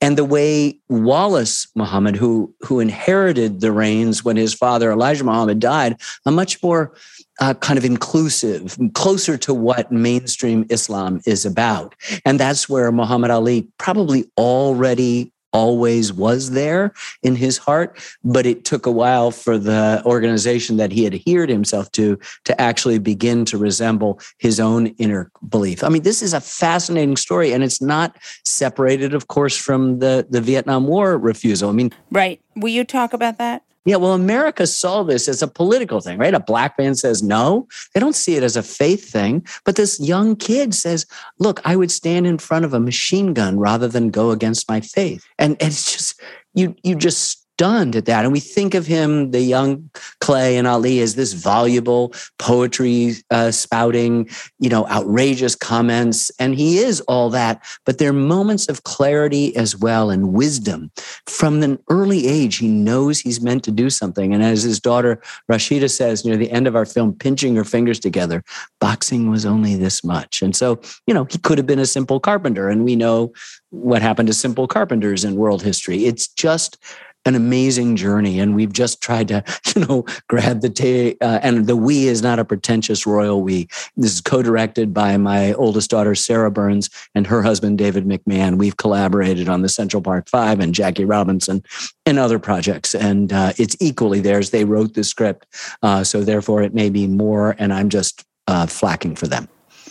And 0.00 0.18
the 0.18 0.24
way 0.24 0.78
Wallace 0.88 1.66
Muhammad, 1.74 2.16
who, 2.16 2.54
who 2.60 2.80
inherited 2.80 3.60
the 3.60 3.72
reins 3.72 4.24
when 4.24 4.36
his 4.36 4.52
father 4.52 4.90
Elijah 4.90 5.24
Muhammad 5.24 5.60
died, 5.60 6.00
a 6.26 6.30
much 6.30 6.62
more 6.62 6.94
uh, 7.40 7.54
kind 7.54 7.78
of 7.78 7.84
inclusive, 7.84 8.78
closer 8.94 9.36
to 9.38 9.52
what 9.52 9.90
mainstream 9.90 10.66
Islam 10.70 11.20
is 11.26 11.44
about. 11.44 11.94
And 12.24 12.38
that's 12.38 12.68
where 12.68 12.90
Muhammad 12.92 13.30
Ali 13.30 13.68
probably 13.78 14.30
already 14.38 15.32
always 15.54 16.12
was 16.12 16.50
there 16.50 16.92
in 17.22 17.36
his 17.36 17.56
heart, 17.56 17.98
but 18.24 18.44
it 18.44 18.64
took 18.64 18.84
a 18.86 18.90
while 18.90 19.30
for 19.30 19.56
the 19.56 20.02
organization 20.04 20.76
that 20.76 20.90
he 20.90 21.06
adhered 21.06 21.48
himself 21.48 21.90
to 21.92 22.18
to 22.44 22.60
actually 22.60 22.98
begin 22.98 23.44
to 23.46 23.56
resemble 23.56 24.20
his 24.38 24.58
own 24.58 24.88
inner 24.98 25.30
belief. 25.48 25.82
I 25.84 25.88
mean, 25.88 26.02
this 26.02 26.20
is 26.20 26.34
a 26.34 26.40
fascinating 26.40 27.16
story, 27.16 27.52
and 27.52 27.62
it's 27.62 27.80
not 27.80 28.16
separated, 28.44 29.14
of 29.14 29.28
course, 29.28 29.56
from 29.56 30.00
the, 30.00 30.26
the 30.28 30.40
Vietnam 30.40 30.88
War 30.88 31.16
refusal. 31.16 31.70
I 31.70 31.72
mean, 31.72 31.92
right. 32.10 32.40
Will 32.56 32.70
you 32.70 32.84
talk 32.84 33.12
about 33.12 33.38
that? 33.38 33.62
Yeah, 33.84 33.96
well, 33.96 34.14
America 34.14 34.66
saw 34.66 35.02
this 35.02 35.28
as 35.28 35.42
a 35.42 35.48
political 35.48 36.00
thing, 36.00 36.18
right? 36.18 36.32
A 36.32 36.40
black 36.40 36.78
man 36.78 36.94
says 36.94 37.22
no. 37.22 37.68
They 37.92 38.00
don't 38.00 38.14
see 38.14 38.34
it 38.34 38.42
as 38.42 38.56
a 38.56 38.62
faith 38.62 39.10
thing. 39.10 39.46
But 39.64 39.76
this 39.76 40.00
young 40.00 40.36
kid 40.36 40.74
says, 40.74 41.06
look, 41.38 41.60
I 41.64 41.76
would 41.76 41.90
stand 41.90 42.26
in 42.26 42.38
front 42.38 42.64
of 42.64 42.72
a 42.72 42.80
machine 42.80 43.34
gun 43.34 43.58
rather 43.58 43.86
than 43.86 44.10
go 44.10 44.30
against 44.30 44.68
my 44.68 44.80
faith. 44.80 45.26
And, 45.38 45.56
and 45.60 45.68
it's 45.68 45.92
just, 45.92 46.20
you, 46.54 46.74
you 46.82 46.94
just 46.94 47.43
stunned 47.54 47.94
at 47.94 48.06
that. 48.06 48.24
And 48.24 48.32
we 48.32 48.40
think 48.40 48.74
of 48.74 48.86
him, 48.86 49.30
the 49.30 49.40
young 49.40 49.88
Clay 50.20 50.56
and 50.56 50.66
Ali, 50.66 51.00
as 51.00 51.14
this 51.14 51.34
voluble 51.34 52.12
poetry 52.38 53.14
uh, 53.30 53.52
spouting, 53.52 54.28
you 54.58 54.68
know, 54.68 54.86
outrageous 54.88 55.54
comments. 55.54 56.32
And 56.40 56.54
he 56.54 56.78
is 56.78 57.00
all 57.02 57.30
that. 57.30 57.64
But 57.86 57.98
there 57.98 58.10
are 58.10 58.12
moments 58.12 58.68
of 58.68 58.82
clarity 58.82 59.54
as 59.56 59.76
well 59.76 60.10
and 60.10 60.32
wisdom. 60.32 60.90
From 61.28 61.62
an 61.62 61.78
early 61.88 62.26
age, 62.26 62.56
he 62.56 62.68
knows 62.68 63.20
he's 63.20 63.40
meant 63.40 63.62
to 63.64 63.70
do 63.70 63.88
something. 63.88 64.34
And 64.34 64.42
as 64.42 64.64
his 64.64 64.80
daughter 64.80 65.22
Rasheda 65.48 65.88
says 65.88 66.24
near 66.24 66.36
the 66.36 66.50
end 66.50 66.66
of 66.66 66.74
our 66.74 66.86
film, 66.86 67.12
pinching 67.12 67.54
her 67.54 67.64
fingers 67.64 68.00
together, 68.00 68.42
boxing 68.80 69.30
was 69.30 69.46
only 69.46 69.76
this 69.76 70.02
much. 70.02 70.42
And 70.42 70.56
so, 70.56 70.80
you 71.06 71.14
know, 71.14 71.24
he 71.24 71.38
could 71.38 71.58
have 71.58 71.66
been 71.66 71.78
a 71.78 71.86
simple 71.86 72.18
carpenter. 72.18 72.68
And 72.68 72.84
we 72.84 72.96
know 72.96 73.32
what 73.70 74.02
happened 74.02 74.26
to 74.26 74.34
simple 74.34 74.66
carpenters 74.66 75.24
in 75.24 75.36
world 75.36 75.62
history. 75.62 76.06
It's 76.06 76.26
just 76.28 76.78
an 77.26 77.34
amazing 77.34 77.96
journey 77.96 78.38
and 78.38 78.54
we've 78.54 78.72
just 78.72 79.00
tried 79.00 79.28
to 79.28 79.42
you 79.74 79.84
know 79.84 80.04
grab 80.28 80.60
the 80.60 80.70
t 80.70 81.16
uh, 81.20 81.40
and 81.42 81.66
the 81.66 81.76
we 81.76 82.06
is 82.06 82.22
not 82.22 82.38
a 82.38 82.44
pretentious 82.44 83.06
royal 83.06 83.42
we 83.42 83.68
this 83.96 84.12
is 84.14 84.20
co-directed 84.20 84.92
by 84.92 85.16
my 85.16 85.52
oldest 85.54 85.90
daughter 85.90 86.14
sarah 86.14 86.50
burns 86.50 86.90
and 87.14 87.26
her 87.26 87.42
husband 87.42 87.78
david 87.78 88.06
mcmahon 88.06 88.58
we've 88.58 88.76
collaborated 88.76 89.48
on 89.48 89.62
the 89.62 89.68
central 89.68 90.02
park 90.02 90.28
five 90.28 90.60
and 90.60 90.74
jackie 90.74 91.04
robinson 91.04 91.62
and 92.06 92.18
other 92.18 92.38
projects 92.38 92.94
and 92.94 93.32
uh, 93.32 93.52
it's 93.56 93.76
equally 93.80 94.20
theirs 94.20 94.50
they 94.50 94.64
wrote 94.64 94.94
the 94.94 95.04
script 95.04 95.46
uh, 95.82 96.04
so 96.04 96.22
therefore 96.22 96.62
it 96.62 96.74
may 96.74 96.90
be 96.90 97.06
more 97.06 97.56
and 97.58 97.72
i'm 97.72 97.88
just 97.88 98.24
uh, 98.46 98.66
flacking 98.66 99.16
for 99.18 99.26
them 99.26 99.48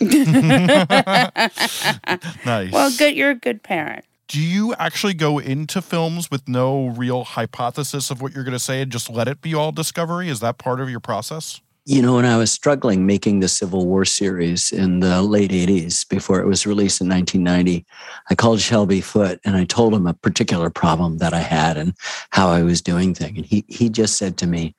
nice. 2.44 2.72
Well, 2.72 2.90
good. 2.98 3.14
You're 3.14 3.30
a 3.30 3.36
good 3.36 3.62
parent. 3.62 4.04
Do 4.26 4.40
you 4.40 4.74
actually 4.74 5.14
go 5.14 5.38
into 5.38 5.82
films 5.82 6.30
with 6.30 6.48
no 6.48 6.88
real 6.88 7.24
hypothesis 7.24 8.10
of 8.10 8.22
what 8.22 8.34
you're 8.34 8.44
going 8.44 8.52
to 8.52 8.58
say 8.58 8.80
and 8.80 8.90
just 8.90 9.10
let 9.10 9.28
it 9.28 9.42
be 9.42 9.54
all 9.54 9.70
discovery? 9.70 10.28
Is 10.28 10.40
that 10.40 10.56
part 10.56 10.80
of 10.80 10.88
your 10.88 11.00
process? 11.00 11.60
You 11.86 12.00
know, 12.00 12.14
when 12.14 12.24
I 12.24 12.38
was 12.38 12.50
struggling 12.50 13.04
making 13.04 13.40
the 13.40 13.48
Civil 13.48 13.84
War 13.84 14.06
series 14.06 14.72
in 14.72 15.00
the 15.00 15.20
late 15.20 15.50
80s, 15.50 16.08
before 16.08 16.40
it 16.40 16.46
was 16.46 16.66
released 16.66 17.02
in 17.02 17.10
1990, 17.10 17.84
I 18.30 18.34
called 18.34 18.60
Shelby 18.60 19.02
Foote 19.02 19.38
and 19.44 19.54
I 19.54 19.64
told 19.64 19.92
him 19.92 20.06
a 20.06 20.14
particular 20.14 20.70
problem 20.70 21.18
that 21.18 21.34
I 21.34 21.40
had 21.40 21.76
and 21.76 21.92
how 22.30 22.48
I 22.48 22.62
was 22.62 22.80
doing 22.80 23.12
things. 23.12 23.36
And 23.36 23.44
he, 23.44 23.66
he 23.68 23.90
just 23.90 24.16
said 24.16 24.38
to 24.38 24.46
me, 24.46 24.74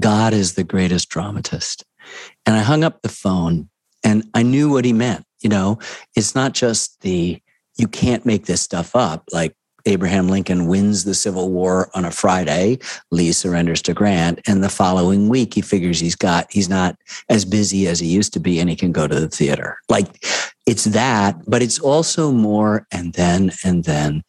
God 0.00 0.32
is 0.32 0.54
the 0.54 0.64
greatest 0.64 1.08
dramatist. 1.08 1.84
And 2.44 2.56
I 2.56 2.62
hung 2.62 2.82
up 2.82 3.02
the 3.02 3.08
phone 3.08 3.68
and 4.02 4.28
I 4.34 4.42
knew 4.42 4.70
what 4.70 4.84
he 4.84 4.92
meant. 4.92 5.24
You 5.38 5.50
know, 5.50 5.78
it's 6.16 6.34
not 6.34 6.52
just 6.52 7.00
the, 7.02 7.40
you 7.80 7.88
can't 7.88 8.26
make 8.26 8.44
this 8.44 8.60
stuff 8.60 8.94
up. 8.94 9.24
Like 9.32 9.54
Abraham 9.86 10.28
Lincoln 10.28 10.66
wins 10.66 11.04
the 11.04 11.14
Civil 11.14 11.50
War 11.50 11.90
on 11.94 12.04
a 12.04 12.10
Friday, 12.10 12.78
Lee 13.10 13.32
surrenders 13.32 13.80
to 13.82 13.94
Grant, 13.94 14.40
and 14.46 14.62
the 14.62 14.68
following 14.68 15.30
week 15.30 15.54
he 15.54 15.62
figures 15.62 15.98
he's 15.98 16.14
got, 16.14 16.46
he's 16.50 16.68
not 16.68 16.96
as 17.30 17.46
busy 17.46 17.88
as 17.88 17.98
he 17.98 18.06
used 18.06 18.34
to 18.34 18.40
be 18.40 18.60
and 18.60 18.68
he 18.68 18.76
can 18.76 18.92
go 18.92 19.08
to 19.08 19.18
the 19.18 19.28
theater. 19.28 19.78
Like 19.88 20.08
it's 20.66 20.84
that, 20.84 21.36
but 21.46 21.62
it's 21.62 21.78
also 21.78 22.30
more 22.30 22.86
and 22.92 23.14
then 23.14 23.50
and 23.64 23.84
then 23.84 24.22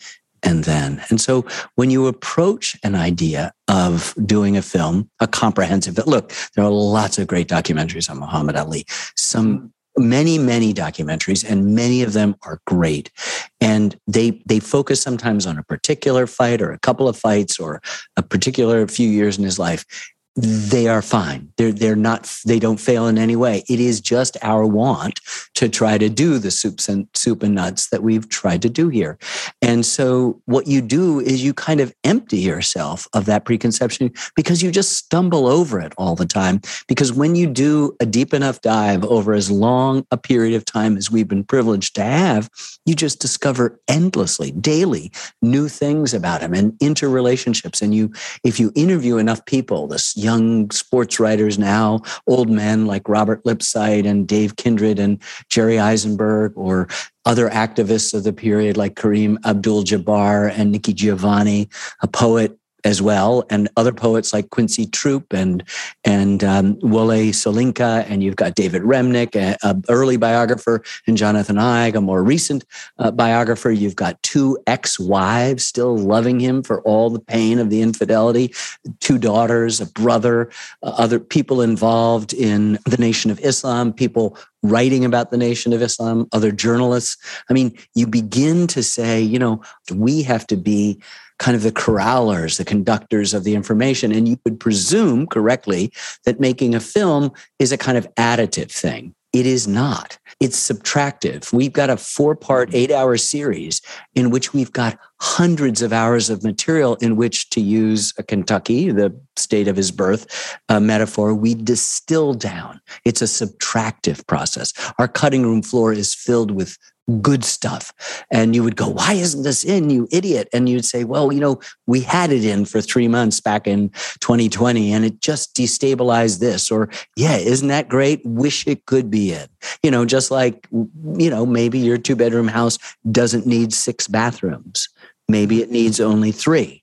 and 0.43 0.63
then. 0.63 1.03
And 1.09 1.19
so 1.19 1.45
when 1.75 1.91
you 1.91 2.07
approach 2.07 2.75
an 2.83 2.95
idea 2.95 3.53
of 3.67 4.15
doing 4.25 4.57
a 4.57 4.61
film, 4.61 5.09
a 5.19 5.27
comprehensive, 5.27 5.99
look, 6.07 6.33
there 6.55 6.63
are 6.63 6.71
lots 6.71 7.19
of 7.19 7.27
great 7.27 7.47
documentaries 7.47 8.09
on 8.09 8.17
Muhammad 8.17 8.55
Ali. 8.55 8.85
Some 9.15 9.71
many 9.97 10.37
many 10.37 10.73
documentaries 10.73 11.47
and 11.47 11.75
many 11.75 12.01
of 12.01 12.13
them 12.13 12.35
are 12.43 12.61
great. 12.65 13.11
And 13.59 13.97
they 14.07 14.41
they 14.45 14.59
focus 14.59 15.01
sometimes 15.01 15.45
on 15.45 15.57
a 15.57 15.63
particular 15.63 16.27
fight 16.27 16.61
or 16.61 16.71
a 16.71 16.79
couple 16.79 17.07
of 17.07 17.17
fights 17.17 17.59
or 17.59 17.81
a 18.17 18.23
particular 18.23 18.87
few 18.87 19.09
years 19.09 19.37
in 19.37 19.43
his 19.43 19.59
life 19.59 19.85
they 20.35 20.87
are 20.87 21.01
fine. 21.01 21.51
They're 21.57 21.73
they're 21.73 21.95
not 21.95 22.33
they 22.45 22.57
don't 22.57 22.79
fail 22.79 23.07
in 23.07 23.17
any 23.17 23.35
way. 23.35 23.63
It 23.67 23.81
is 23.81 23.99
just 23.99 24.37
our 24.41 24.65
want 24.65 25.19
to 25.55 25.67
try 25.67 25.97
to 25.97 26.09
do 26.09 26.39
the 26.39 26.51
soups 26.51 26.87
and 26.87 27.07
soup 27.13 27.43
and 27.43 27.53
nuts 27.53 27.89
that 27.89 28.01
we've 28.01 28.29
tried 28.29 28.61
to 28.61 28.69
do 28.69 28.87
here. 28.87 29.17
And 29.61 29.85
so 29.85 30.41
what 30.45 30.67
you 30.67 30.81
do 30.81 31.19
is 31.19 31.43
you 31.43 31.53
kind 31.53 31.81
of 31.81 31.93
empty 32.05 32.37
yourself 32.37 33.09
of 33.13 33.25
that 33.25 33.43
preconception 33.43 34.13
because 34.35 34.63
you 34.63 34.71
just 34.71 34.93
stumble 34.93 35.47
over 35.47 35.81
it 35.81 35.93
all 35.97 36.15
the 36.15 36.25
time. 36.25 36.61
Because 36.87 37.11
when 37.11 37.35
you 37.35 37.47
do 37.47 37.95
a 37.99 38.05
deep 38.05 38.33
enough 38.33 38.61
dive 38.61 39.03
over 39.03 39.33
as 39.33 39.51
long 39.51 40.05
a 40.11 40.17
period 40.17 40.55
of 40.55 40.63
time 40.63 40.95
as 40.95 41.11
we've 41.11 41.27
been 41.27 41.43
privileged 41.43 41.93
to 41.95 42.03
have, 42.03 42.49
you 42.85 42.95
just 42.95 43.19
discover 43.19 43.79
endlessly, 43.89 44.51
daily, 44.51 45.11
new 45.41 45.67
things 45.67 46.13
about 46.13 46.41
him 46.41 46.53
and 46.53 46.71
interrelationships. 46.79 47.81
And 47.81 47.93
you 47.93 48.13
if 48.45 48.61
you 48.61 48.71
interview 48.75 49.17
enough 49.17 49.45
people, 49.45 49.87
this 49.87 50.15
young 50.21 50.69
sports 50.71 51.19
writers 51.19 51.57
now, 51.57 52.01
old 52.27 52.49
men 52.49 52.85
like 52.85 53.09
Robert 53.09 53.43
Lipsyte 53.43 54.05
and 54.05 54.27
Dave 54.27 54.55
Kindred 54.55 54.99
and 54.99 55.21
Jerry 55.49 55.75
Izenberg, 55.75 56.53
or 56.55 56.87
other 57.25 57.49
activists 57.49 58.13
of 58.13 58.23
the 58.23 58.33
period 58.33 58.77
like 58.77 58.95
Kareem 58.95 59.37
Abdul 59.45 59.83
Jabbar 59.83 60.51
and 60.55 60.71
Nikki 60.71 60.93
Giovanni, 60.93 61.69
a 62.01 62.07
poet 62.07 62.57
as 62.83 63.01
well, 63.01 63.43
and 63.49 63.69
other 63.77 63.93
poets 63.93 64.33
like 64.33 64.49
Quincy 64.49 64.85
Troupe 64.85 65.33
and 65.33 65.63
and 66.03 66.43
um, 66.43 66.79
Wole 66.81 67.31
Soyinka, 67.31 68.05
and 68.09 68.23
you've 68.23 68.35
got 68.35 68.55
David 68.55 68.81
Remnick, 68.83 69.35
an 69.35 69.83
early 69.89 70.17
biographer, 70.17 70.83
and 71.07 71.17
Jonathan 71.17 71.57
Eig, 71.57 71.95
a 71.95 72.01
more 72.01 72.23
recent 72.23 72.65
uh, 72.99 73.11
biographer. 73.11 73.71
You've 73.71 73.95
got 73.95 74.21
two 74.23 74.57
ex-wives 74.67 75.63
still 75.65 75.97
loving 75.97 76.39
him 76.39 76.63
for 76.63 76.81
all 76.81 77.09
the 77.09 77.19
pain 77.19 77.59
of 77.59 77.69
the 77.69 77.81
infidelity, 77.81 78.53
two 78.99 79.17
daughters, 79.17 79.81
a 79.81 79.85
brother, 79.85 80.49
uh, 80.83 80.93
other 80.97 81.19
people 81.19 81.61
involved 81.61 82.33
in 82.33 82.79
the 82.85 82.97
Nation 82.97 83.31
of 83.31 83.39
Islam, 83.39 83.93
people 83.93 84.37
writing 84.63 85.05
about 85.05 85.31
the 85.31 85.37
Nation 85.37 85.73
of 85.73 85.81
Islam, 85.81 86.27
other 86.31 86.51
journalists. 86.51 87.17
I 87.49 87.53
mean, 87.53 87.75
you 87.95 88.05
begin 88.05 88.67
to 88.67 88.83
say, 88.83 89.21
you 89.21 89.39
know, 89.39 89.61
we 89.93 90.21
have 90.23 90.45
to 90.47 90.57
be 90.57 91.01
kind 91.41 91.55
of 91.55 91.63
the 91.63 91.71
corrallers, 91.71 92.57
the 92.57 92.63
conductors 92.63 93.33
of 93.33 93.43
the 93.43 93.55
information. 93.55 94.11
And 94.11 94.27
you 94.27 94.37
would 94.45 94.59
presume 94.59 95.25
correctly 95.25 95.91
that 96.23 96.39
making 96.39 96.75
a 96.75 96.79
film 96.79 97.31
is 97.57 97.71
a 97.71 97.77
kind 97.77 97.97
of 97.97 98.07
additive 98.15 98.71
thing. 98.71 99.15
It 99.33 99.47
is 99.47 99.67
not. 99.67 100.19
It's 100.39 100.59
subtractive. 100.59 101.51
We've 101.51 101.73
got 101.73 101.89
a 101.89 101.97
four 101.97 102.35
part, 102.35 102.69
eight 102.73 102.91
hour 102.91 103.17
series 103.17 103.81
in 104.13 104.29
which 104.29 104.53
we've 104.53 104.71
got 104.71 104.99
hundreds 105.19 105.81
of 105.81 105.93
hours 105.93 106.29
of 106.29 106.43
material 106.43 106.95
in 106.95 107.15
which 107.15 107.49
to 107.51 107.61
use 107.61 108.13
a 108.17 108.23
Kentucky, 108.23 108.91
the 108.91 109.17
state 109.37 109.67
of 109.67 109.77
his 109.77 109.89
birth 109.89 110.57
uh, 110.69 110.79
metaphor, 110.79 111.33
we 111.33 111.55
distill 111.55 112.33
down. 112.33 112.81
It's 113.05 113.21
a 113.21 113.25
subtractive 113.25 114.27
process. 114.27 114.73
Our 114.99 115.07
cutting 115.07 115.43
room 115.43 115.61
floor 115.61 115.93
is 115.93 116.13
filled 116.13 116.51
with 116.51 116.77
good 117.21 117.43
stuff. 117.43 117.93
And 118.31 118.55
you 118.55 118.63
would 118.63 118.75
go, 118.75 118.87
Why 118.87 119.13
isn't 119.13 119.43
this 119.43 119.63
in, 119.63 119.89
you 119.89 120.07
idiot? 120.11 120.47
And 120.53 120.69
you'd 120.69 120.85
say, 120.85 121.03
Well, 121.03 121.31
you 121.31 121.39
know, 121.39 121.59
we 121.87 122.01
had 122.01 122.31
it 122.31 122.45
in 122.45 122.65
for 122.65 122.81
three 122.81 123.07
months 123.07 123.39
back 123.39 123.67
in 123.67 123.89
2020 124.19 124.93
and 124.93 125.05
it 125.05 125.21
just 125.21 125.55
destabilized 125.55 126.39
this. 126.39 126.71
Or, 126.71 126.89
yeah, 127.15 127.37
isn't 127.37 127.67
that 127.67 127.89
great? 127.89 128.21
Wish 128.25 128.67
it 128.67 128.85
could 128.85 129.09
be 129.09 129.33
in. 129.33 129.47
You 129.83 129.91
know, 129.91 130.05
just 130.05 130.31
like, 130.31 130.67
you 130.71 131.29
know, 131.29 131.45
maybe 131.45 131.79
your 131.79 131.97
two 131.97 132.15
bedroom 132.15 132.47
house 132.47 132.77
doesn't 133.11 133.45
need 133.45 133.73
six 133.73 134.07
bathrooms. 134.07 134.87
Maybe 135.27 135.61
it 135.61 135.71
needs 135.71 135.99
only 135.99 136.31
three. 136.31 136.80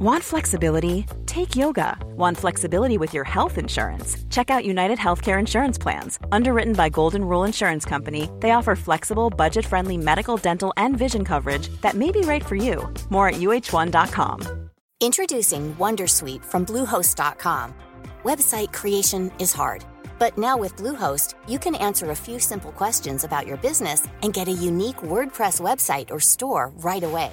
Want 0.00 0.22
flexibility? 0.22 1.06
Take 1.26 1.56
yoga. 1.56 1.98
Want 2.14 2.38
flexibility 2.38 2.98
with 2.98 3.12
your 3.12 3.24
health 3.24 3.58
insurance? 3.58 4.16
Check 4.30 4.48
out 4.48 4.64
United 4.64 4.96
Healthcare 4.96 5.40
Insurance 5.40 5.76
Plans. 5.76 6.20
Underwritten 6.30 6.74
by 6.74 6.88
Golden 6.88 7.24
Rule 7.24 7.42
Insurance 7.42 7.84
Company, 7.84 8.30
they 8.38 8.52
offer 8.52 8.76
flexible, 8.76 9.28
budget 9.28 9.66
friendly 9.66 9.96
medical, 9.96 10.36
dental, 10.36 10.72
and 10.76 10.96
vision 10.96 11.24
coverage 11.24 11.68
that 11.80 11.94
may 11.94 12.12
be 12.12 12.20
right 12.20 12.46
for 12.46 12.54
you. 12.54 12.88
More 13.10 13.30
at 13.30 13.40
uh1.com. 13.40 14.70
Introducing 15.00 15.74
Wondersuite 15.74 16.44
from 16.44 16.64
Bluehost.com. 16.64 17.74
Website 18.22 18.72
creation 18.72 19.32
is 19.40 19.52
hard, 19.52 19.84
but 20.20 20.38
now 20.38 20.56
with 20.56 20.76
Bluehost, 20.76 21.34
you 21.48 21.58
can 21.58 21.74
answer 21.74 22.12
a 22.12 22.16
few 22.16 22.38
simple 22.38 22.70
questions 22.70 23.24
about 23.24 23.48
your 23.48 23.56
business 23.56 24.06
and 24.22 24.32
get 24.32 24.46
a 24.46 24.52
unique 24.52 24.98
WordPress 25.02 25.60
website 25.60 26.12
or 26.12 26.20
store 26.20 26.70
right 26.76 27.02
away. 27.02 27.32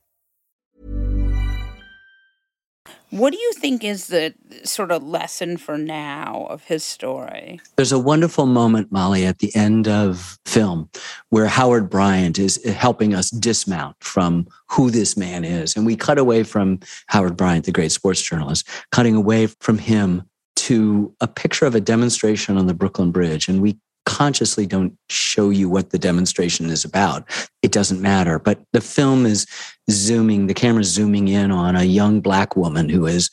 What 3.11 3.33
do 3.33 3.37
you 3.37 3.51
think 3.53 3.83
is 3.83 4.07
the 4.07 4.33
sort 4.63 4.89
of 4.89 5.03
lesson 5.03 5.57
for 5.57 5.77
now 5.77 6.47
of 6.49 6.63
his 6.63 6.81
story? 6.83 7.59
There's 7.75 7.91
a 7.91 7.99
wonderful 7.99 8.45
moment, 8.45 8.89
Molly, 8.89 9.25
at 9.25 9.39
the 9.39 9.53
end 9.53 9.87
of 9.87 10.39
film 10.45 10.89
where 11.29 11.47
Howard 11.47 11.89
Bryant 11.89 12.39
is 12.39 12.59
eh, 12.63 12.71
helping 12.71 13.13
us 13.13 13.29
dismount 13.29 13.97
from 13.99 14.47
who 14.69 14.89
this 14.89 15.17
man 15.17 15.43
is. 15.43 15.75
And 15.75 15.85
we 15.85 15.97
cut 15.97 16.17
away 16.17 16.43
from 16.43 16.79
Howard 17.07 17.35
Bryant, 17.35 17.65
the 17.65 17.73
great 17.73 17.91
sports 17.91 18.21
journalist, 18.21 18.65
cutting 18.93 19.15
away 19.15 19.47
from 19.47 19.77
him 19.77 20.23
to 20.55 21.13
a 21.19 21.27
picture 21.27 21.65
of 21.65 21.75
a 21.75 21.81
demonstration 21.81 22.57
on 22.57 22.67
the 22.67 22.73
Brooklyn 22.73 23.11
Bridge. 23.11 23.49
And 23.49 23.61
we 23.61 23.77
consciously 24.05 24.65
don't 24.65 24.97
show 25.09 25.49
you 25.49 25.69
what 25.69 25.91
the 25.91 25.99
demonstration 25.99 26.69
is 26.69 26.83
about. 26.85 27.23
It 27.61 27.71
doesn't 27.71 28.01
matter. 28.01 28.39
But 28.39 28.59
the 28.73 28.81
film 28.81 29.25
is 29.25 29.45
zooming, 29.89 30.47
the 30.47 30.53
camera's 30.53 30.89
zooming 30.89 31.27
in 31.27 31.51
on 31.51 31.75
a 31.75 31.83
young 31.83 32.21
black 32.21 32.55
woman 32.55 32.89
who 32.89 33.05
is 33.05 33.29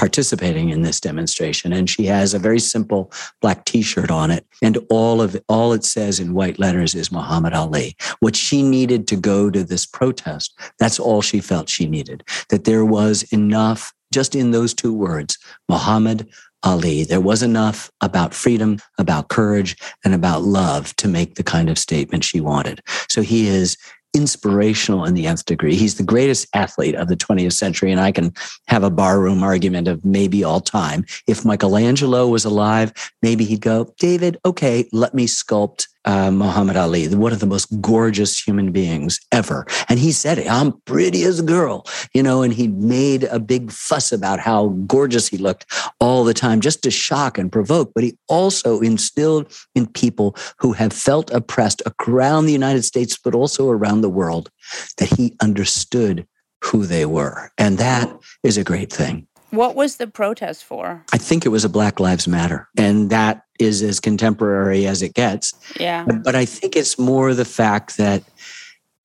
participating 0.00 0.70
in 0.70 0.80
this 0.80 0.98
demonstration 0.98 1.74
and 1.74 1.90
she 1.90 2.06
has 2.06 2.32
a 2.32 2.38
very 2.38 2.58
simple 2.58 3.12
black 3.42 3.66
t-shirt 3.66 4.10
on 4.10 4.30
it 4.30 4.46
and 4.62 4.78
all 4.88 5.20
of 5.20 5.36
all 5.46 5.74
it 5.74 5.84
says 5.84 6.18
in 6.18 6.32
white 6.32 6.58
letters 6.58 6.94
is 6.94 7.12
Muhammad 7.12 7.52
Ali 7.52 7.94
what 8.20 8.34
she 8.34 8.62
needed 8.62 9.06
to 9.08 9.16
go 9.16 9.50
to 9.50 9.62
this 9.62 9.84
protest 9.84 10.58
that's 10.78 10.98
all 10.98 11.20
she 11.20 11.38
felt 11.38 11.68
she 11.68 11.84
needed 11.84 12.24
that 12.48 12.64
there 12.64 12.82
was 12.82 13.24
enough 13.24 13.92
just 14.10 14.34
in 14.34 14.52
those 14.52 14.72
two 14.72 14.94
words 14.94 15.36
Muhammad 15.68 16.26
Ali. 16.62 17.04
There 17.04 17.20
was 17.20 17.42
enough 17.42 17.90
about 18.00 18.34
freedom, 18.34 18.78
about 18.98 19.28
courage, 19.28 19.76
and 20.04 20.14
about 20.14 20.42
love 20.42 20.94
to 20.96 21.08
make 21.08 21.34
the 21.34 21.42
kind 21.42 21.68
of 21.68 21.78
statement 21.78 22.24
she 22.24 22.40
wanted. 22.40 22.82
So 23.08 23.22
he 23.22 23.46
is 23.46 23.76
inspirational 24.12 25.04
in 25.04 25.14
the 25.14 25.26
nth 25.26 25.44
degree. 25.44 25.76
He's 25.76 25.96
the 25.96 26.02
greatest 26.02 26.48
athlete 26.54 26.94
of 26.94 27.08
the 27.08 27.16
20th 27.16 27.52
century, 27.52 27.92
and 27.92 28.00
I 28.00 28.12
can 28.12 28.32
have 28.66 28.82
a 28.82 28.90
barroom 28.90 29.42
argument 29.42 29.88
of 29.88 30.04
maybe 30.04 30.42
all 30.42 30.60
time. 30.60 31.04
If 31.26 31.44
Michelangelo 31.44 32.26
was 32.26 32.44
alive, 32.44 32.92
maybe 33.22 33.44
he'd 33.44 33.60
go, 33.60 33.94
David, 33.98 34.38
okay, 34.44 34.88
let 34.92 35.14
me 35.14 35.26
sculpt 35.26 35.86
uh, 36.04 36.30
Muhammad 36.30 36.76
Ali, 36.76 37.08
one 37.14 37.32
of 37.32 37.40
the 37.40 37.46
most 37.46 37.66
gorgeous 37.80 38.38
human 38.38 38.72
beings 38.72 39.20
ever. 39.32 39.66
And 39.88 39.98
he 39.98 40.12
said 40.12 40.46
I'm 40.46 40.72
pretty 40.82 41.24
as 41.24 41.40
a 41.40 41.44
girl, 41.44 41.86
you 42.14 42.22
know, 42.22 42.42
and 42.42 42.52
he 42.52 42.68
made 42.68 43.24
a 43.24 43.38
big 43.38 43.70
fuss 43.70 44.12
about 44.12 44.40
how 44.40 44.68
gorgeous 44.86 45.28
he 45.28 45.36
looked 45.36 45.66
all 46.00 46.24
the 46.24 46.34
time 46.34 46.60
just 46.60 46.82
to 46.82 46.90
shock 46.90 47.38
and 47.38 47.52
provoke. 47.52 47.92
But 47.94 48.04
he 48.04 48.16
also 48.28 48.80
instilled 48.80 49.52
in 49.74 49.86
people 49.86 50.36
who 50.58 50.72
have 50.72 50.92
felt 50.92 51.30
oppressed 51.32 51.82
around 52.08 52.46
the 52.46 52.52
United 52.52 52.84
States, 52.84 53.18
but 53.18 53.34
also 53.34 53.68
around 53.68 54.00
the 54.00 54.08
world, 54.08 54.50
that 54.98 55.08
he 55.08 55.36
understood 55.40 56.26
who 56.64 56.86
they 56.86 57.06
were. 57.06 57.50
And 57.58 57.78
that 57.78 58.10
is 58.42 58.56
a 58.56 58.64
great 58.64 58.92
thing. 58.92 59.26
What 59.50 59.74
was 59.74 59.96
the 59.96 60.06
protest 60.06 60.64
for? 60.64 61.04
I 61.12 61.18
think 61.18 61.44
it 61.44 61.50
was 61.50 61.64
a 61.64 61.68
Black 61.68 62.00
Lives 62.00 62.28
Matter. 62.28 62.68
And 62.76 63.10
that 63.10 63.44
is 63.58 63.82
as 63.82 64.00
contemporary 64.00 64.86
as 64.86 65.02
it 65.02 65.14
gets. 65.14 65.54
Yeah. 65.78 66.04
But, 66.04 66.24
but 66.24 66.34
I 66.34 66.44
think 66.44 66.76
it's 66.76 66.98
more 66.98 67.34
the 67.34 67.44
fact 67.44 67.96
that 67.96 68.22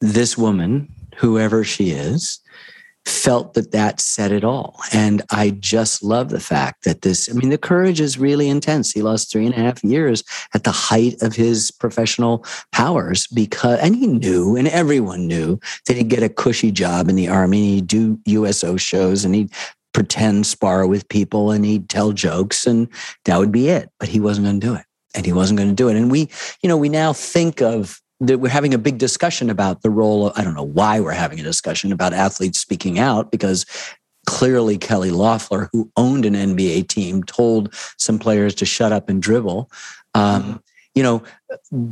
this 0.01 0.37
woman, 0.37 0.91
whoever 1.17 1.63
she 1.63 1.91
is, 1.91 2.39
felt 3.05 3.53
that 3.53 3.71
that 3.71 3.99
said 3.99 4.31
it 4.31 4.43
all. 4.43 4.79
And 4.91 5.21
I 5.29 5.51
just 5.51 6.03
love 6.03 6.29
the 6.29 6.39
fact 6.39 6.83
that 6.85 7.03
this, 7.03 7.29
I 7.29 7.33
mean, 7.33 7.49
the 7.49 7.57
courage 7.57 8.01
is 8.01 8.17
really 8.17 8.49
intense. 8.49 8.91
He 8.91 9.03
lost 9.03 9.31
three 9.31 9.45
and 9.45 9.53
a 9.53 9.59
half 9.59 9.83
years 9.83 10.23
at 10.55 10.63
the 10.63 10.71
height 10.71 11.21
of 11.21 11.35
his 11.35 11.69
professional 11.69 12.43
powers 12.71 13.27
because, 13.27 13.79
and 13.79 13.95
he 13.95 14.07
knew, 14.07 14.55
and 14.55 14.67
everyone 14.67 15.27
knew 15.27 15.59
that 15.85 15.97
he'd 15.97 16.09
get 16.09 16.23
a 16.23 16.29
cushy 16.29 16.71
job 16.71 17.07
in 17.07 17.15
the 17.15 17.27
army 17.27 17.59
and 17.59 17.75
he'd 17.75 17.87
do 17.87 18.19
USO 18.25 18.75
shows 18.75 19.23
and 19.23 19.35
he'd 19.35 19.53
pretend 19.95 20.45
spar 20.45 20.85
with 20.85 21.07
people 21.07 21.51
and 21.51 21.63
he'd 21.63 21.87
tell 21.87 22.11
jokes 22.11 22.67
and 22.67 22.89
that 23.23 23.39
would 23.39 23.51
be 23.51 23.69
it. 23.69 23.89
But 23.97 24.09
he 24.09 24.19
wasn't 24.19 24.45
going 24.45 24.59
to 24.59 24.67
do 24.67 24.75
it. 24.75 24.83
And 25.15 25.25
he 25.25 25.31
wasn't 25.31 25.57
going 25.57 25.69
to 25.69 25.75
do 25.75 25.87
it. 25.87 25.95
And 25.95 26.11
we, 26.11 26.29
you 26.61 26.67
know, 26.67 26.75
we 26.75 26.89
now 26.89 27.13
think 27.13 27.61
of 27.61 28.01
that 28.19 28.39
we're 28.39 28.49
having 28.49 28.73
a 28.73 28.77
big 28.77 28.97
discussion 28.97 29.49
about 29.49 29.83
the 29.83 29.89
role 29.89 30.27
of, 30.27 30.37
I 30.37 30.43
don't 30.43 30.53
know 30.53 30.63
why 30.63 30.99
we're 30.99 31.11
having 31.11 31.39
a 31.39 31.43
discussion 31.43 31.93
about 31.93 32.11
athletes 32.11 32.59
speaking 32.59 32.99
out 32.99 33.31
because 33.31 33.65
clearly 34.25 34.77
Kelly 34.77 35.11
Loeffler, 35.11 35.69
who 35.71 35.89
owned 35.95 36.25
an 36.25 36.33
NBA 36.33 36.89
team, 36.89 37.23
told 37.23 37.73
some 37.97 38.19
players 38.19 38.53
to 38.55 38.65
shut 38.65 38.91
up 38.91 39.07
and 39.07 39.21
dribble. 39.21 39.71
Um, 40.13 40.61
you 40.95 41.03
know, 41.03 41.21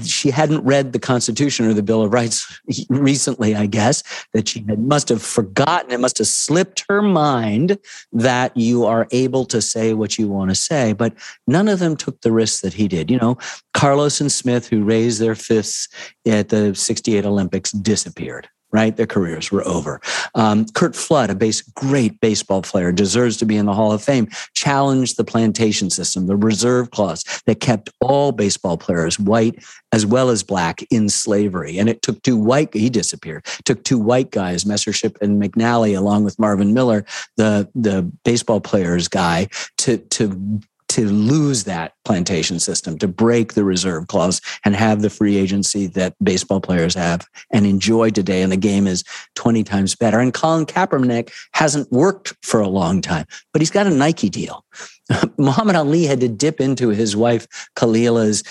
she 0.01 0.31
hadn't 0.31 0.63
read 0.63 0.93
the 0.93 1.00
Constitution 1.00 1.65
or 1.65 1.74
the 1.74 1.83
Bill 1.83 2.01
of 2.01 2.13
Rights 2.13 2.62
recently, 2.89 3.53
I 3.53 3.65
guess, 3.65 4.01
that 4.33 4.48
she 4.48 4.65
had, 4.67 4.79
must 4.79 5.10
have 5.10 5.22
forgotten. 5.22 5.91
It 5.91 6.00
must 6.00 6.17
have 6.17 6.27
slipped 6.27 6.86
her 6.88 7.01
mind 7.01 7.77
that 8.13 8.55
you 8.55 8.86
are 8.86 9.07
able 9.12 9.45
to 9.45 9.62
say 9.62 9.93
what 9.93 10.17
you 10.17 10.29
want 10.29 10.51
to 10.51 10.55
say. 10.55 10.93
But 10.93 11.13
none 11.48 11.67
of 11.67 11.79
them 11.79 11.98
took 11.98 12.22
the 12.22 12.31
risk 12.31 12.62
that 12.62 12.74
he 12.74 12.88
did. 12.88 13.12
You 13.12 13.17
know, 13.17 13.38
Carlos 13.74 14.22
and 14.22 14.31
Smith, 14.31 14.67
who 14.67 14.83
raised 14.83 15.19
their 15.19 15.36
fists 15.36 15.89
at 16.25 16.48
the 16.50 16.74
68 16.74 17.25
Olympics, 17.25 17.72
disappeared 17.72 18.48
right? 18.74 18.98
Their 18.98 19.08
careers 19.08 19.51
were 19.51 19.65
over. 19.68 20.01
Um, 20.36 20.65
Curt 20.74 20.96
Flood, 20.96 21.30
a 21.30 21.36
base, 21.36 21.62
great 21.62 22.20
baseball 22.20 22.63
player, 22.63 22.92
deserves 22.92 23.38
to 23.38 23.46
be 23.46 23.56
in 23.56 23.67
the 23.67 23.74
Hall 23.74 23.91
of 23.91 24.04
Fame, 24.04 24.28
challenged 24.56 25.15
the 25.15 25.24
plantation 25.24 25.89
system, 25.89 26.26
the 26.26 26.36
reserve 26.36 26.91
clause 26.91 27.24
that 27.45 27.60
kept 27.60 27.91
all 28.02 28.32
baseball 28.32 28.78
players, 28.78 29.19
white 29.19 29.63
as 29.91 30.06
well 30.08 30.30
as 30.30 30.41
black, 30.41 30.82
in 30.89 31.08
slavery. 31.08 31.78
And 31.78 31.88
it 31.88 32.02
took 32.02 32.21
two 32.24 32.36
white, 32.36 32.74
he 32.74 32.89
disappeared, 32.89 33.45
took 33.63 33.84
two 33.84 34.00
white 34.00 34.32
guys, 34.32 34.63
Messersmith 34.63 35.21
and 35.21 35.41
McNally, 35.41 35.95
along 35.95 36.24
with 36.24 36.39
Marvin 36.39 36.74
Miller, 36.74 37.06
the, 37.38 37.69
the 37.76 38.02
baseball 38.26 38.60
players 38.60 39.08
guy, 39.08 39.50
to, 39.78 39.97
to 39.97 40.60
to 40.93 41.10
lose 41.10 41.63
that 41.63 41.93
plantation 42.06 42.60
system, 42.60 42.99
to 42.99 43.08
break 43.08 43.53
the 43.53 43.63
reserve 43.63 44.08
clause 44.08 44.41
and 44.63 44.75
have 44.75 45.01
the 45.01 45.10
free 45.10 45.38
agency 45.38 45.88
that 45.88 46.15
baseball 46.23 46.62
players 46.62 46.93
have 46.93 47.25
and 47.51 47.65
enjoy 47.65 48.12
today. 48.12 48.43
And 48.43 48.51
the 48.51 48.58
game 48.58 48.86
is 48.86 49.03
20 49.36 49.63
times 49.63 49.95
better. 49.95 50.19
And 50.19 50.34
Colin 50.34 50.67
Kaepernick 50.67 51.32
hasn't 51.53 51.91
worked 51.91 52.36
for 52.43 52.60
a 52.60 52.67
long 52.67 53.01
time, 53.01 53.25
but 53.51 53.62
he's 53.62 53.71
got 53.71 53.88
a 53.88 53.89
Nike 53.89 54.29
deal. 54.29 54.63
Muhammad 55.38 55.75
Ali 55.75 56.06
had 56.06 56.19
to 56.19 56.29
dip 56.29 56.62
into 56.62 56.89
his 56.89 57.15
wife 57.15 57.47
Khalilah's 57.75 58.43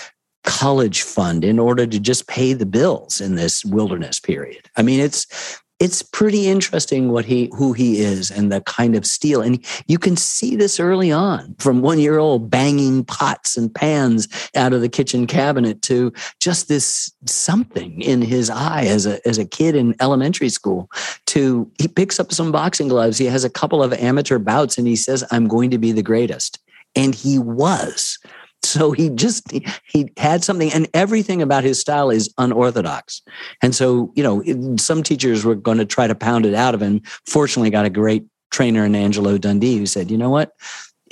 college 0.43 1.01
fund 1.01 1.45
in 1.45 1.57
order 1.57 1.87
to 1.87 1.99
just 1.99 2.27
pay 2.27 2.51
the 2.51 2.65
bills 2.65 3.21
in 3.21 3.35
this 3.35 3.63
wilderness 3.63 4.19
period. 4.19 4.69
I 4.75 4.81
mean, 4.81 4.99
it's 4.99 5.61
it's 5.83 6.01
pretty 6.01 6.47
interesting 6.47 7.11
what 7.11 7.25
he 7.25 7.51
who 7.57 7.73
he 7.73 7.99
is 7.99 8.31
and 8.31 8.49
the 8.49 8.61
kind 8.61 8.95
of 8.95 9.05
steel. 9.05 9.41
And 9.41 9.59
you 9.85 9.99
can 9.99 10.15
see 10.15 10.55
this 10.55 10.79
early 10.79 11.11
on 11.11 11.55
from 11.59 11.81
one 11.81 11.99
year 11.99 12.19
old 12.19 12.49
banging 12.49 13.03
pots 13.03 13.57
and 13.57 13.73
pans 13.75 14.29
out 14.55 14.71
of 14.71 14.79
the 14.79 14.87
kitchen 14.87 15.27
cabinet 15.27 15.81
to 15.81 16.13
just 16.39 16.69
this 16.69 17.11
something 17.25 17.99
in 18.01 18.21
his 18.21 18.49
eye 18.49 18.85
as 18.85 19.05
a 19.05 19.27
as 19.27 19.37
a 19.37 19.43
kid 19.43 19.75
in 19.75 19.93
elementary 19.99 20.47
school 20.47 20.89
to 21.25 21.69
he 21.77 21.89
picks 21.89 22.17
up 22.17 22.31
some 22.31 22.49
boxing 22.49 22.87
gloves. 22.87 23.17
He 23.17 23.25
has 23.25 23.43
a 23.43 23.49
couple 23.49 23.83
of 23.83 23.91
amateur 23.91 24.39
bouts 24.39 24.77
and 24.77 24.87
he 24.87 24.95
says 24.95 25.25
i'm 25.31 25.49
going 25.49 25.69
to 25.71 25.77
be 25.77 25.91
the 25.91 26.01
greatest. 26.01 26.59
And 26.95 27.13
he 27.13 27.39
was 27.39 28.19
so 28.65 28.91
he 28.91 29.09
just 29.09 29.51
he, 29.51 29.65
he, 29.85 30.11
had 30.17 30.43
something 30.43 30.71
and 30.71 30.87
everything 30.93 31.41
about 31.41 31.63
his 31.63 31.79
style 31.79 32.09
is 32.09 32.33
unorthodox. 32.37 33.21
And 33.61 33.75
so 33.75 34.11
you 34.15 34.23
know 34.23 34.75
some 34.77 35.03
teachers 35.03 35.45
were 35.45 35.55
going 35.55 35.77
to 35.77 35.85
try 35.85 36.07
to 36.07 36.15
pound 36.15 36.45
it 36.45 36.53
out 36.53 36.73
of 36.73 36.81
him. 36.81 37.01
Fortunately 37.25 37.69
got 37.69 37.85
a 37.85 37.89
great 37.89 38.25
trainer 38.51 38.85
in 38.85 38.95
angelo 38.95 39.37
dundee 39.37 39.77
who 39.77 39.85
said 39.85 40.11
you 40.11 40.17
know 40.17 40.29
what 40.29 40.51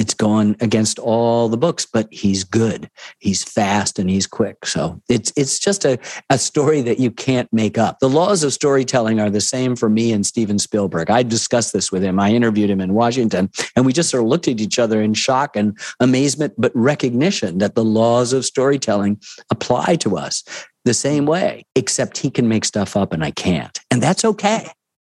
it's 0.01 0.15
going 0.15 0.55
against 0.61 0.97
all 0.97 1.47
the 1.47 1.57
books, 1.57 1.85
but 1.85 2.07
he's 2.11 2.43
good. 2.43 2.89
He's 3.19 3.43
fast 3.43 3.99
and 3.99 4.09
he's 4.09 4.25
quick. 4.25 4.65
So 4.65 4.99
it's 5.07 5.31
it's 5.37 5.59
just 5.59 5.85
a, 5.85 5.99
a 6.31 6.39
story 6.39 6.81
that 6.81 6.99
you 6.99 7.11
can't 7.11 7.47
make 7.53 7.77
up. 7.77 7.99
The 7.99 8.09
laws 8.09 8.43
of 8.43 8.51
storytelling 8.51 9.19
are 9.19 9.29
the 9.29 9.39
same 9.39 9.75
for 9.75 9.89
me 9.89 10.11
and 10.11 10.25
Steven 10.25 10.57
Spielberg. 10.57 11.11
I 11.11 11.21
discussed 11.21 11.71
this 11.71 11.91
with 11.91 12.03
him. 12.03 12.19
I 12.19 12.31
interviewed 12.31 12.71
him 12.71 12.81
in 12.81 12.95
Washington, 12.95 13.51
and 13.75 13.85
we 13.85 13.93
just 13.93 14.09
sort 14.09 14.23
of 14.23 14.29
looked 14.29 14.47
at 14.47 14.59
each 14.59 14.79
other 14.79 15.03
in 15.03 15.13
shock 15.13 15.55
and 15.55 15.77
amazement, 15.99 16.55
but 16.57 16.71
recognition 16.73 17.59
that 17.59 17.75
the 17.75 17.85
laws 17.85 18.33
of 18.33 18.43
storytelling 18.43 19.21
apply 19.51 19.97
to 19.97 20.17
us 20.17 20.43
the 20.83 20.95
same 20.95 21.27
way, 21.27 21.63
except 21.75 22.17
he 22.17 22.31
can 22.31 22.47
make 22.47 22.65
stuff 22.65 22.97
up 22.97 23.13
and 23.13 23.23
I 23.23 23.29
can't. 23.29 23.79
And 23.91 24.01
that's 24.01 24.25
okay 24.25 24.71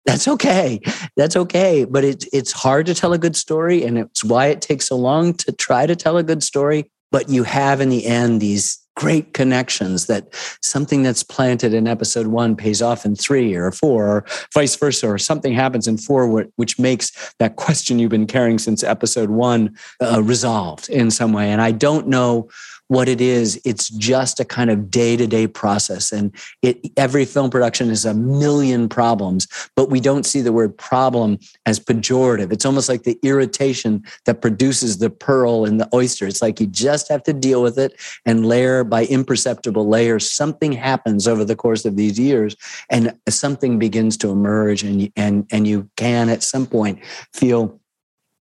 that's 0.08 0.26
okay. 0.26 0.80
That's 1.16 1.36
okay. 1.36 1.84
But 1.84 2.02
it's 2.02 2.26
it's 2.32 2.52
hard 2.52 2.86
to 2.86 2.94
tell 2.94 3.12
a 3.12 3.18
good 3.18 3.36
story, 3.36 3.84
and 3.84 3.98
it's 3.98 4.24
why 4.24 4.46
it 4.46 4.62
takes 4.62 4.86
so 4.86 4.96
long 4.96 5.34
to 5.34 5.52
try 5.52 5.86
to 5.86 5.94
tell 5.94 6.16
a 6.16 6.22
good 6.22 6.42
story. 6.42 6.90
But 7.10 7.28
you 7.28 7.44
have 7.44 7.80
in 7.80 7.90
the 7.90 8.06
end 8.06 8.40
these 8.40 8.78
great 8.96 9.32
connections 9.32 10.06
that 10.06 10.34
something 10.60 11.04
that's 11.04 11.22
planted 11.22 11.72
in 11.72 11.86
episode 11.86 12.26
one 12.26 12.56
pays 12.56 12.82
off 12.82 13.04
in 13.04 13.14
three 13.14 13.54
or 13.54 13.70
four, 13.70 14.08
or 14.08 14.26
vice 14.54 14.74
versa, 14.76 15.06
or 15.06 15.18
something 15.18 15.52
happens 15.52 15.86
in 15.86 15.96
four, 15.98 16.26
which 16.56 16.78
makes 16.78 17.34
that 17.38 17.56
question 17.56 17.98
you've 17.98 18.10
been 18.10 18.26
carrying 18.26 18.58
since 18.58 18.82
episode 18.82 19.30
one 19.30 19.76
uh, 20.02 20.22
resolved 20.22 20.88
in 20.88 21.10
some 21.10 21.32
way. 21.32 21.50
And 21.50 21.60
I 21.60 21.70
don't 21.70 22.08
know 22.08 22.48
what 22.88 23.08
it 23.08 23.20
is. 23.20 23.60
It's 23.64 23.88
just 23.90 24.40
a 24.40 24.44
kind 24.44 24.70
of 24.70 24.90
day 24.90 25.16
to 25.16 25.26
day 25.26 25.46
process. 25.46 26.10
And 26.10 26.34
it, 26.62 26.80
every 26.96 27.24
film 27.24 27.50
production 27.50 27.90
is 27.90 28.04
a 28.04 28.14
million 28.14 28.88
problems, 28.88 29.46
but 29.76 29.90
we 29.90 30.00
don't 30.00 30.26
see 30.26 30.40
the 30.40 30.52
word 30.52 30.76
problem 30.76 31.38
as 31.66 31.78
pejorative. 31.78 32.52
It's 32.52 32.64
almost 32.64 32.88
like 32.88 33.04
the 33.04 33.18
irritation 33.22 34.02
that 34.24 34.40
produces 34.42 34.98
the 34.98 35.10
pearl 35.10 35.64
in 35.64 35.76
the 35.76 35.88
oyster. 35.94 36.26
It's 36.26 36.42
like 36.42 36.60
you 36.60 36.66
just 36.66 37.08
have 37.08 37.22
to 37.24 37.32
deal 37.32 37.62
with 37.62 37.78
it 37.78 37.98
and 38.24 38.46
layer 38.46 38.84
by 38.84 39.04
imperceptible 39.06 39.86
layers. 39.86 40.30
Something 40.30 40.72
happens 40.72 41.28
over 41.28 41.44
the 41.44 41.56
course 41.56 41.84
of 41.84 41.96
these 41.96 42.18
years 42.18 42.56
and 42.90 43.14
something 43.28 43.78
begins 43.78 44.16
to 44.18 44.30
emerge 44.30 44.82
and, 44.82 45.12
and, 45.16 45.46
and 45.50 45.66
you 45.66 45.88
can 45.96 46.28
at 46.28 46.42
some 46.42 46.66
point 46.66 47.04
feel 47.32 47.78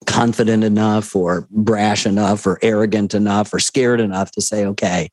confident 0.03 0.63
enough 0.63 1.15
or 1.15 1.47
brash 1.51 2.05
enough 2.05 2.45
or 2.45 2.59
arrogant 2.61 3.13
enough 3.13 3.53
or 3.53 3.59
scared 3.59 3.99
enough 3.99 4.31
to 4.31 4.41
say, 4.41 4.65
okay, 4.65 5.09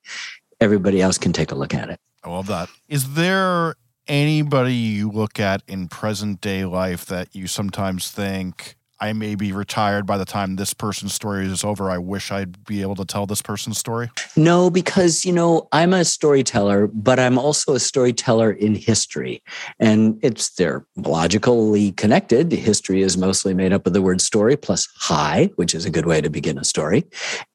everybody 0.60 1.00
else 1.00 1.18
can 1.18 1.32
take 1.32 1.50
a 1.50 1.54
look 1.54 1.74
at 1.74 1.90
it. 1.90 1.98
I 2.22 2.30
love 2.30 2.46
that. 2.48 2.68
Is 2.88 3.14
there 3.14 3.74
anybody 4.06 4.74
you 4.74 5.10
look 5.10 5.38
at 5.40 5.62
in 5.66 5.88
present 5.88 6.40
day 6.40 6.64
life 6.64 7.06
that 7.06 7.34
you 7.34 7.46
sometimes 7.46 8.10
think, 8.10 8.76
I 9.00 9.14
may 9.14 9.34
be 9.34 9.52
retired 9.52 10.04
by 10.04 10.18
the 10.18 10.26
time 10.26 10.56
this 10.56 10.74
person's 10.74 11.14
story 11.14 11.46
is 11.46 11.64
over. 11.64 11.90
I 11.90 11.96
wish 11.96 12.30
I'd 12.30 12.64
be 12.64 12.82
able 12.82 12.96
to 12.96 13.04
tell 13.04 13.26
this 13.26 13.40
person's 13.40 13.78
story. 13.78 14.10
No, 14.36 14.68
because, 14.68 15.24
you 15.24 15.32
know, 15.32 15.68
I'm 15.72 15.94
a 15.94 16.04
storyteller, 16.04 16.86
but 16.88 17.18
I'm 17.18 17.38
also 17.38 17.74
a 17.74 17.80
storyteller 17.80 18.52
in 18.52 18.74
history. 18.74 19.42
And 19.78 20.18
it's 20.22 20.50
they're 20.50 20.84
logically 20.96 21.92
connected. 21.92 22.52
History 22.52 23.00
is 23.00 23.16
mostly 23.16 23.54
made 23.54 23.72
up 23.72 23.86
of 23.86 23.94
the 23.94 24.02
word 24.02 24.20
story 24.20 24.56
plus 24.56 24.86
high, 24.96 25.50
which 25.56 25.74
is 25.74 25.86
a 25.86 25.90
good 25.90 26.06
way 26.06 26.20
to 26.20 26.28
begin 26.28 26.58
a 26.58 26.64
story. 26.64 27.04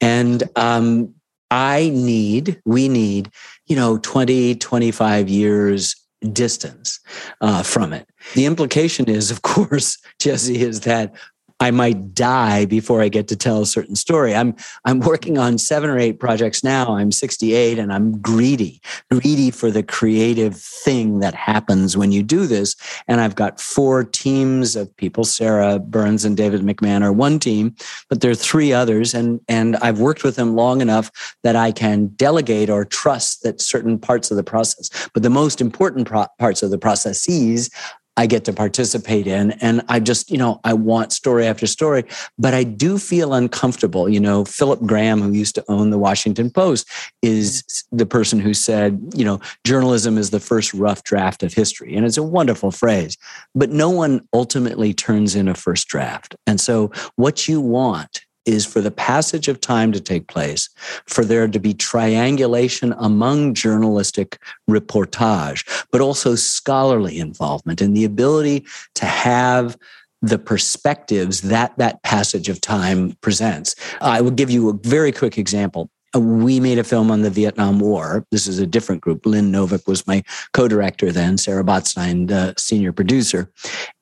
And 0.00 0.42
um, 0.56 1.14
I 1.52 1.90
need, 1.90 2.60
we 2.64 2.88
need, 2.88 3.30
you 3.66 3.76
know, 3.76 3.98
20, 3.98 4.56
25 4.56 5.28
years 5.28 5.94
distance 6.32 6.98
uh, 7.40 7.62
from 7.62 7.92
it. 7.92 8.08
The 8.34 8.46
implication 8.46 9.08
is, 9.08 9.30
of 9.30 9.42
course, 9.42 9.98
Jesse, 10.18 10.60
is 10.60 10.80
that 10.80 11.14
I 11.58 11.70
might 11.70 12.14
die 12.14 12.66
before 12.66 13.00
I 13.00 13.08
get 13.08 13.28
to 13.28 13.36
tell 13.36 13.62
a 13.62 13.66
certain 13.66 13.96
story. 13.96 14.34
I'm 14.34 14.54
I'm 14.84 15.00
working 15.00 15.38
on 15.38 15.56
seven 15.56 15.88
or 15.88 15.98
eight 15.98 16.20
projects 16.20 16.62
now. 16.62 16.96
I'm 16.96 17.10
68 17.10 17.78
and 17.78 17.92
I'm 17.92 18.20
greedy, 18.20 18.80
greedy 19.10 19.50
for 19.50 19.70
the 19.70 19.82
creative 19.82 20.56
thing 20.56 21.20
that 21.20 21.34
happens 21.34 21.96
when 21.96 22.12
you 22.12 22.22
do 22.22 22.46
this. 22.46 22.76
And 23.08 23.22
I've 23.22 23.36
got 23.36 23.58
four 23.58 24.04
teams 24.04 24.76
of 24.76 24.94
people. 24.98 25.24
Sarah 25.24 25.78
Burns 25.78 26.26
and 26.26 26.36
David 26.36 26.60
McMahon 26.60 27.02
are 27.02 27.12
one 27.12 27.38
team, 27.38 27.74
but 28.10 28.20
there 28.20 28.30
are 28.30 28.34
three 28.34 28.74
others, 28.74 29.14
and 29.14 29.40
and 29.48 29.76
I've 29.76 29.98
worked 29.98 30.24
with 30.24 30.36
them 30.36 30.56
long 30.56 30.82
enough 30.82 31.10
that 31.42 31.56
I 31.56 31.72
can 31.72 32.08
delegate 32.16 32.68
or 32.68 32.84
trust 32.84 33.42
that 33.44 33.62
certain 33.62 33.98
parts 33.98 34.30
of 34.30 34.36
the 34.36 34.44
process. 34.44 34.90
But 35.14 35.22
the 35.22 35.30
most 35.30 35.62
important 35.62 36.06
pro- 36.06 36.26
parts 36.38 36.62
of 36.62 36.70
the 36.70 36.78
processes 36.78 37.70
I 38.16 38.26
get 38.26 38.44
to 38.46 38.52
participate 38.52 39.26
in. 39.26 39.52
And 39.52 39.82
I 39.88 40.00
just, 40.00 40.30
you 40.30 40.38
know, 40.38 40.60
I 40.64 40.72
want 40.72 41.12
story 41.12 41.46
after 41.46 41.66
story, 41.66 42.04
but 42.38 42.54
I 42.54 42.64
do 42.64 42.98
feel 42.98 43.34
uncomfortable. 43.34 44.08
You 44.08 44.20
know, 44.20 44.44
Philip 44.44 44.80
Graham, 44.82 45.20
who 45.20 45.32
used 45.32 45.54
to 45.56 45.64
own 45.68 45.90
the 45.90 45.98
Washington 45.98 46.50
Post, 46.50 46.88
is 47.22 47.62
mm-hmm. 47.62 47.96
the 47.96 48.06
person 48.06 48.40
who 48.40 48.54
said, 48.54 49.00
you 49.14 49.24
know, 49.24 49.40
journalism 49.64 50.18
is 50.18 50.30
the 50.30 50.40
first 50.40 50.72
rough 50.74 51.02
draft 51.04 51.42
of 51.42 51.54
history. 51.54 51.94
And 51.94 52.06
it's 52.06 52.16
a 52.16 52.22
wonderful 52.22 52.70
phrase, 52.70 53.16
but 53.54 53.70
no 53.70 53.90
one 53.90 54.26
ultimately 54.32 54.94
turns 54.94 55.34
in 55.34 55.48
a 55.48 55.54
first 55.54 55.88
draft. 55.88 56.34
And 56.46 56.60
so 56.60 56.90
what 57.16 57.48
you 57.48 57.60
want 57.60 58.25
is 58.46 58.64
for 58.64 58.80
the 58.80 58.90
passage 58.90 59.48
of 59.48 59.60
time 59.60 59.92
to 59.92 60.00
take 60.00 60.28
place, 60.28 60.68
for 61.06 61.24
there 61.24 61.48
to 61.48 61.58
be 61.58 61.74
triangulation 61.74 62.94
among 62.98 63.54
journalistic 63.54 64.38
reportage, 64.70 65.84
but 65.90 66.00
also 66.00 66.34
scholarly 66.34 67.18
involvement 67.18 67.80
and 67.80 67.96
the 67.96 68.04
ability 68.04 68.64
to 68.94 69.04
have 69.04 69.76
the 70.22 70.38
perspectives 70.38 71.42
that 71.42 71.76
that 71.76 72.02
passage 72.02 72.48
of 72.48 72.60
time 72.60 73.12
presents. 73.20 73.74
I 74.00 74.20
will 74.20 74.30
give 74.30 74.50
you 74.50 74.70
a 74.70 74.88
very 74.88 75.12
quick 75.12 75.36
example. 75.38 75.90
Uh, 76.14 76.20
we 76.20 76.60
made 76.60 76.78
a 76.78 76.84
film 76.84 77.10
on 77.10 77.22
the 77.22 77.30
Vietnam 77.30 77.80
War. 77.80 78.24
This 78.30 78.46
is 78.46 78.58
a 78.58 78.66
different 78.66 79.02
group. 79.02 79.26
Lynn 79.26 79.52
Novick 79.52 79.86
was 79.86 80.06
my 80.06 80.22
co-director 80.52 81.12
then, 81.12 81.36
Sarah 81.36 81.64
Botstein, 81.64 82.28
the 82.28 82.54
senior 82.56 82.92
producer. 82.92 83.50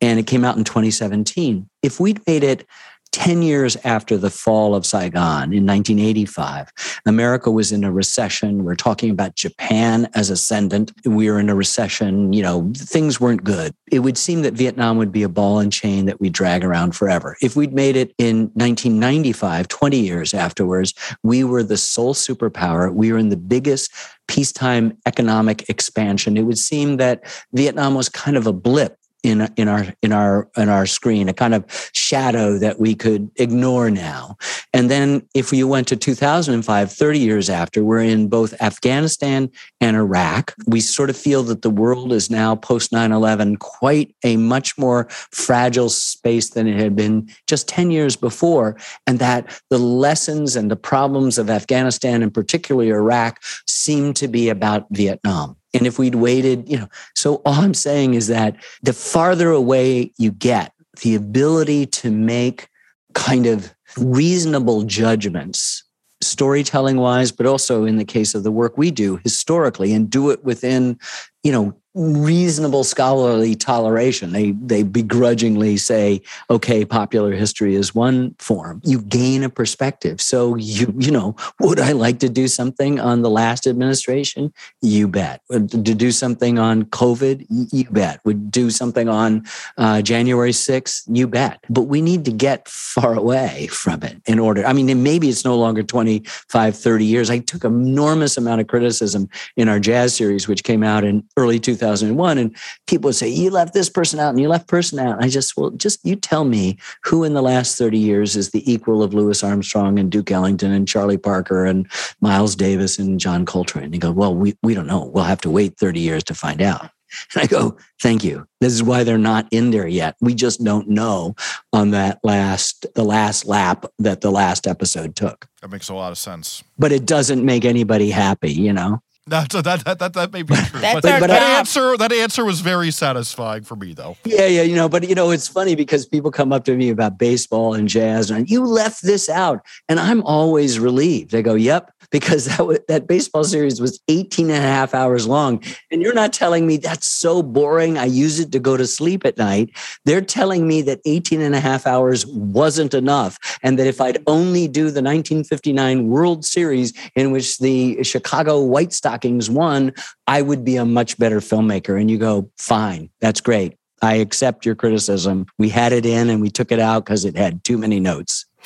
And 0.01 0.19
it 0.19 0.27
came 0.27 0.45
out 0.45 0.57
in 0.57 0.65
2017. 0.65 1.69
If 1.83 2.01
we'd 2.01 2.25
made 2.27 2.45
it 2.45 2.67
10 3.15 3.43
years 3.43 3.77
after 3.85 4.17
the 4.17 4.29
fall 4.29 4.75
of 4.75 4.85
Saigon 4.85 5.53
in 5.53 5.65
1985, 5.65 6.73
America 7.07 7.49
was 7.49 7.71
in 7.71 7.85
a 7.85 7.93
recession. 7.93 8.65
We're 8.65 8.75
talking 8.75 9.09
about 9.09 9.37
Japan 9.37 10.09
as 10.17 10.31
ascendant. 10.31 10.91
We 11.05 11.31
were 11.31 11.39
in 11.39 11.49
a 11.49 11.55
recession. 11.55 12.33
You 12.33 12.43
know, 12.43 12.73
things 12.77 13.21
weren't 13.21 13.45
good. 13.45 13.73
It 13.93 14.01
would 14.01 14.19
seem 14.19 14.43
that 14.43 14.55
Vietnam 14.55 14.99
would 14.99 15.13
be 15.13 15.23
a 15.23 15.29
ball 15.29 15.61
and 15.61 15.73
chain 15.73 16.07
that 16.07 16.21
we 16.21 16.29
drag 16.29 16.65
around 16.65 16.97
forever. 16.97 17.37
If 17.41 17.55
we'd 17.55 17.73
made 17.73 17.95
it 17.95 18.13
in 18.19 18.51
1995, 18.55 19.69
20 19.69 19.97
years 19.97 20.35
afterwards, 20.35 20.93
we 21.23 21.45
were 21.45 21.63
the 21.63 21.77
sole 21.77 22.15
superpower. 22.15 22.93
We 22.93 23.13
were 23.13 23.19
in 23.19 23.29
the 23.29 23.37
biggest 23.37 23.93
peacetime 24.27 24.99
economic 25.07 25.69
expansion. 25.69 26.37
It 26.37 26.43
would 26.43 26.59
seem 26.59 26.97
that 26.97 27.23
Vietnam 27.53 27.95
was 27.95 28.09
kind 28.09 28.37
of 28.37 28.49
a 28.49 28.53
blip 28.53 28.99
in 29.25 29.49
in 29.57 29.69
our 29.69 29.87
in 30.03 30.13
our 30.13 30.49
in 30.57 30.69
our 30.69 30.87
screen, 30.87 31.29
a 31.29 31.33
kind 31.33 31.55
of 31.55 31.65
shadow 31.93 32.59
that 32.59 32.79
we 32.79 32.95
could 32.95 33.31
ignore 33.37 33.91
now. 33.91 34.37
And 34.73 34.91
then 34.91 35.27
if 35.35 35.53
you 35.53 35.67
went 35.67 35.89
to 35.89 35.97
2005, 35.97 36.93
30 36.93 37.19
years 37.19 37.49
after, 37.49 37.83
we're 37.83 38.03
in 38.03 38.29
both 38.29 38.61
Afghanistan 38.61 39.51
and 39.81 39.97
Iraq. 39.97 40.55
We 40.67 40.81
sort 40.81 41.11
of 41.11 41.17
feel 41.17 41.43
that 41.45 41.63
the 41.63 41.71
world 41.71 42.13
is 42.13 42.31
now 42.31 42.55
post 42.55 42.93
9/11 42.93 43.59
quite 43.59 44.15
a 44.23 44.37
much 44.37 44.77
more 44.77 45.09
fragile 45.31 45.89
space 45.89 46.51
than 46.51 46.67
it 46.67 46.79
had 46.79 46.95
been 46.95 47.29
just 47.47 47.67
10 47.69 47.91
years 47.91 48.17
before, 48.17 48.77
and 49.07 49.19
that 49.19 49.61
the 49.71 49.79
lessons 49.79 50.57
and 50.57 50.71
the 50.71 50.77
problems 50.77 51.39
of 51.39 51.49
Afghanistan 51.49 52.23
and 52.23 52.33
particularly 52.35 52.91
Iraq 52.91 53.43
seem 53.67 54.13
to 54.15 54.29
be 54.29 54.49
about 54.49 54.87
Vietnam. 54.91 55.57
And 55.75 55.87
if 55.87 55.99
we'd 55.99 56.15
waited, 56.15 56.69
you 56.69 56.79
know, 56.79 56.89
so 57.15 57.43
all 57.45 57.55
I'm 57.55 57.75
saying 57.75 58.15
is 58.15 58.29
that 58.29 58.57
the 58.83 58.93
farther 58.93 59.51
away 59.51 60.13
you 60.17 60.31
get, 60.31 60.73
the 61.03 61.15
ability 61.15 61.87
to 61.87 62.11
make 62.11 62.69
kind 63.15 63.47
of 63.47 63.75
reasonable 63.97 64.83
judgments 64.83 65.85
storytelling 66.21 66.97
wise 66.97 67.31
but 67.31 67.47
also 67.47 67.85
in 67.85 67.97
the 67.97 68.05
case 68.05 68.35
of 68.35 68.45
the 68.45 68.51
work 68.51 68.79
we 68.79 68.91
do 68.91 69.17
historically 69.23 69.93
and 69.93 70.09
do 70.09 70.31
it 70.31 70.43
within 70.43 70.99
you 71.43 71.53
know 71.53 71.77
reasonable 71.95 72.83
scholarly 72.83 73.55
toleration. 73.55 74.33
They 74.33 74.51
they 74.53 74.83
begrudgingly 74.83 75.77
say, 75.77 76.23
okay, 76.51 76.85
popular 76.85 77.33
history 77.33 77.77
is 77.77 77.95
one 77.95 78.35
form. 78.39 78.81
You 78.85 79.01
gain 79.01 79.45
a 79.45 79.49
perspective. 79.49 80.21
So 80.21 80.57
you 80.57 80.93
you 80.99 81.13
know, 81.13 81.37
would 81.61 81.79
I 81.79 81.93
like 81.93 82.19
to 82.21 82.29
do 82.29 82.49
something 82.49 82.99
on 82.99 83.23
the 83.23 83.31
last 83.31 83.67
administration? 83.67 84.53
You 84.83 85.07
bet. 85.07 85.43
Would 85.51 85.71
to 85.71 85.95
do 85.95 86.11
something 86.11 86.59
on 86.59 86.85
COVID? 86.85 87.47
You 87.49 87.85
bet. 87.91 88.21
Would 88.25 88.51
do 88.51 88.71
something 88.71 89.09
on 89.09 89.45
uh, 89.79 90.03
January 90.03 90.51
6th? 90.51 91.05
You 91.07 91.29
bet. 91.29 91.61
But 91.71 91.83
we 91.83 92.03
need 92.03 92.25
to 92.25 92.33
get 92.33 92.69
far 92.69 93.15
away 93.15 93.69
from 93.69 94.03
it 94.03 94.21
in 94.27 94.41
order. 94.41 94.67
I 94.67 94.73
mean, 94.73 95.03
maybe 95.03 95.29
it's 95.29 95.45
no 95.45 95.57
longer 95.57 95.83
25, 95.83 96.77
30 96.77 97.05
years. 97.05 97.31
I 97.31 97.39
took 97.39 97.65
enormous 97.65 98.37
amount 98.37 98.61
of 98.61 98.67
criticism 98.67 99.29
in 99.57 99.69
our 99.69 99.79
jazz 99.79 100.17
series, 100.17 100.49
which 100.49 100.65
came 100.65 100.83
out 100.83 101.05
in 101.05 101.25
early 101.37 101.61
2000 101.61 101.84
2001 101.85 102.39
and 102.39 102.57
people 102.87 103.09
would 103.09 103.15
say 103.15 103.29
you 103.29 103.51
left 103.51 103.75
this 103.75 103.91
person 103.91 104.19
out 104.19 104.31
and 104.31 104.41
you 104.41 104.49
left 104.49 104.69
person 104.69 104.99
out 104.99 105.23
i 105.23 105.29
just 105.29 105.57
well 105.57 105.71
just 105.71 106.01
you 106.05 106.17
tell 106.17 106.45
me 106.45 106.79
who 107.03 107.25
in 107.25 107.35
the 107.35 107.43
last 107.43 107.77
30 107.77 107.99
years 107.99 108.37
is 108.37 108.51
the 108.51 108.71
equal 108.71 109.03
of 109.03 109.13
louis 109.13 109.43
armstrong 109.45 109.99
and 109.99 110.11
duke 110.11 110.31
ellington 110.31 110.73
and 110.73 110.89
charlie 110.89 111.19
parker 111.19 111.65
and 111.65 111.91
miles 112.21 112.57
davis 112.57 112.99
and 112.99 113.21
john 113.21 113.45
coltrane 113.45 113.85
and 113.85 113.95
you 113.95 114.01
go 114.01 114.11
well 114.11 114.35
we, 114.35 114.57
we 114.63 114.75
don't 114.75 114.87
know 114.87 115.05
we'll 115.05 115.25
have 115.25 115.41
to 115.41 115.51
wait 115.51 115.77
30 115.79 116.01
years 116.01 116.25
to 116.25 116.35
find 116.35 116.63
out 116.63 116.91
and 117.33 117.45
I 117.45 117.47
go, 117.47 117.77
thank 118.03 118.25
you. 118.25 118.45
This 118.61 118.73
is 118.73 118.83
why 118.83 119.05
they're 119.05 119.19
not 119.19 119.47
in 119.53 119.71
there 119.71 119.87
yet. 119.87 120.17
We 120.21 120.35
just 120.35 120.65
don't 120.65 120.89
know 120.89 121.37
on 121.73 121.93
that 121.93 122.19
last, 122.25 122.87
the 122.97 123.05
last 123.05 123.47
lap 123.47 123.85
that 124.01 124.21
the 124.21 124.33
last 124.33 124.67
episode 124.67 125.15
took. 125.15 125.47
That 125.63 125.71
makes 125.71 125.89
a 125.89 125.95
lot 125.95 126.11
of 126.11 126.19
sense. 126.19 126.65
But 126.77 126.91
it 126.91 127.07
doesn't 127.07 127.45
make 127.45 127.65
anybody 127.65 128.11
happy, 128.11 128.53
you 128.53 128.73
know? 128.73 129.01
That, 129.27 129.49
that, 129.51 129.85
that, 129.87 129.99
that, 130.01 130.13
that 130.13 130.33
may 130.35 130.43
be 130.43 130.55
true. 130.55 130.81
That's 130.81 131.01
but 131.01 131.03
that 131.03 131.31
answer 131.31 131.97
that 131.97 132.13
answer 132.13 132.45
was 132.45 132.61
very 132.61 132.91
satisfying 132.91 133.63
for 133.63 133.75
me 133.75 133.95
though. 133.95 134.19
Yeah, 134.25 134.45
yeah, 134.45 134.61
you 134.61 134.77
know, 134.77 134.87
but 134.87 135.09
you 135.09 135.15
know, 135.15 135.31
it's 135.31 135.49
funny 135.49 135.75
because 135.75 136.05
people 136.05 136.31
come 136.31 136.53
up 136.53 136.65
to 136.65 136.77
me 136.77 136.91
about 136.91 137.17
baseball 137.17 137.73
and 137.73 137.89
jazz, 137.89 138.31
and 138.31 138.51
you 138.51 138.67
left 138.67 139.03
this 139.03 139.31
out, 139.31 139.65
and 139.89 139.99
I'm 139.99 140.23
always 140.25 140.79
relieved. 140.79 141.35
I 141.35 141.41
go, 141.41 141.55
"Yep," 141.55 141.91
because 142.11 142.45
that 142.45 142.59
w- 142.59 142.79
that 142.89 143.07
baseball 143.07 143.45
series 143.45 143.81
was 143.81 143.99
18 144.09 144.51
and 144.51 144.63
a 144.63 144.69
half 144.69 144.95
hours 144.95 145.27
long, 145.27 145.63
and 145.91 146.03
you're 146.03 146.13
not 146.13 146.35
telling 146.35 146.67
me 146.67 146.77
that's 146.77 147.07
so 147.07 147.43
boring. 147.43 147.97
I 147.97 148.05
use 148.05 148.41
it 148.41 148.53
to 148.53 148.59
go 148.59 148.77
to 148.77 148.87
sleep 148.87 149.25
at 149.25 149.39
night. 149.39 149.71
They're 150.05 150.21
telling 150.21 150.69
me 150.69 150.83
that 150.83 151.01
18 151.07 151.41
and 151.41 151.55
a 151.55 151.61
half 151.61 151.87
hours 151.87 152.27
wasn't 152.27 152.93
enough, 152.93 153.39
and 153.63 153.79
that 153.79 153.87
if 153.87 154.03
I'd 154.03 154.23
only 154.27 154.69
do 154.69 154.83
the 154.83 155.01
1959 155.01 156.09
World 156.09 156.45
Series 156.45 156.93
in 157.17 157.31
which 157.31 157.57
the 157.57 158.05
Chicago 158.05 158.63
White 158.63 158.93
Stockings 159.15 159.49
won, 159.49 159.93
I 160.27 160.43
would 160.43 160.65
be 160.65 160.75
a 160.75 160.85
much 160.85 161.17
better 161.19 161.39
filmmaker. 161.39 162.01
And 162.01 162.11
you 162.11 162.19
go, 162.19 162.51
"Fine, 162.59 163.11
that's 163.21 163.41
great." 163.41 163.77
I 164.03 164.15
accept 164.15 164.67
your 164.67 164.75
criticism. 164.75 165.47
We 165.57 165.69
had 165.69 165.93
it 165.93 166.05
in 166.05 166.31
and 166.31 166.43
we 166.43 166.51
took 166.51 166.73
it 166.73 166.81
out 166.81 167.05
because 167.05 167.25
it 167.25 167.37
had 167.37 167.63
too 167.63 167.79
many 167.79 168.01
notes. 168.01 168.45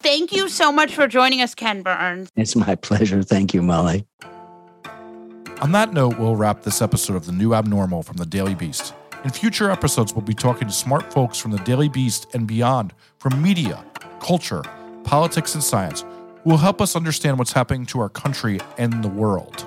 Thank 0.00 0.32
you 0.32 0.50
so 0.50 0.70
much 0.70 0.94
for 0.94 1.08
joining 1.08 1.40
us, 1.40 1.54
Ken 1.54 1.82
Burns. 1.82 2.28
It's 2.36 2.54
my 2.54 2.74
pleasure. 2.74 3.22
Thank 3.22 3.54
you, 3.54 3.62
Molly. 3.62 4.06
On 5.62 5.72
that 5.72 5.94
note, 5.94 6.18
we'll 6.18 6.36
wrap 6.36 6.62
this 6.62 6.82
episode 6.82 7.16
of 7.16 7.24
The 7.24 7.32
New 7.32 7.54
Abnormal 7.54 8.02
from 8.02 8.18
the 8.18 8.26
Daily 8.26 8.54
Beast. 8.54 8.92
In 9.24 9.30
future 9.30 9.70
episodes, 9.70 10.12
we'll 10.14 10.26
be 10.26 10.34
talking 10.34 10.68
to 10.68 10.74
smart 10.74 11.10
folks 11.10 11.38
from 11.38 11.52
the 11.52 11.58
Daily 11.60 11.88
Beast 11.88 12.26
and 12.34 12.46
beyond 12.46 12.92
from 13.18 13.40
media, 13.40 13.82
culture, 14.20 14.62
politics, 15.04 15.54
and 15.54 15.64
science 15.64 16.02
who 16.02 16.09
will 16.44 16.56
help 16.56 16.80
us 16.80 16.96
understand 16.96 17.38
what's 17.38 17.52
happening 17.52 17.86
to 17.86 18.00
our 18.00 18.08
country 18.08 18.60
and 18.78 19.04
the 19.04 19.08
world. 19.08 19.64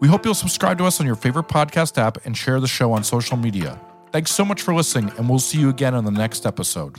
We 0.00 0.08
hope 0.08 0.24
you'll 0.24 0.34
subscribe 0.34 0.78
to 0.78 0.84
us 0.84 1.00
on 1.00 1.06
your 1.06 1.16
favorite 1.16 1.48
podcast 1.48 1.98
app 1.98 2.24
and 2.26 2.36
share 2.36 2.60
the 2.60 2.68
show 2.68 2.92
on 2.92 3.02
social 3.04 3.36
media. 3.36 3.80
Thanks 4.12 4.30
so 4.30 4.44
much 4.44 4.62
for 4.62 4.74
listening, 4.74 5.12
and 5.16 5.28
we'll 5.28 5.38
see 5.38 5.58
you 5.58 5.68
again 5.68 5.94
on 5.94 6.04
the 6.04 6.10
next 6.10 6.46
episode. 6.46 6.98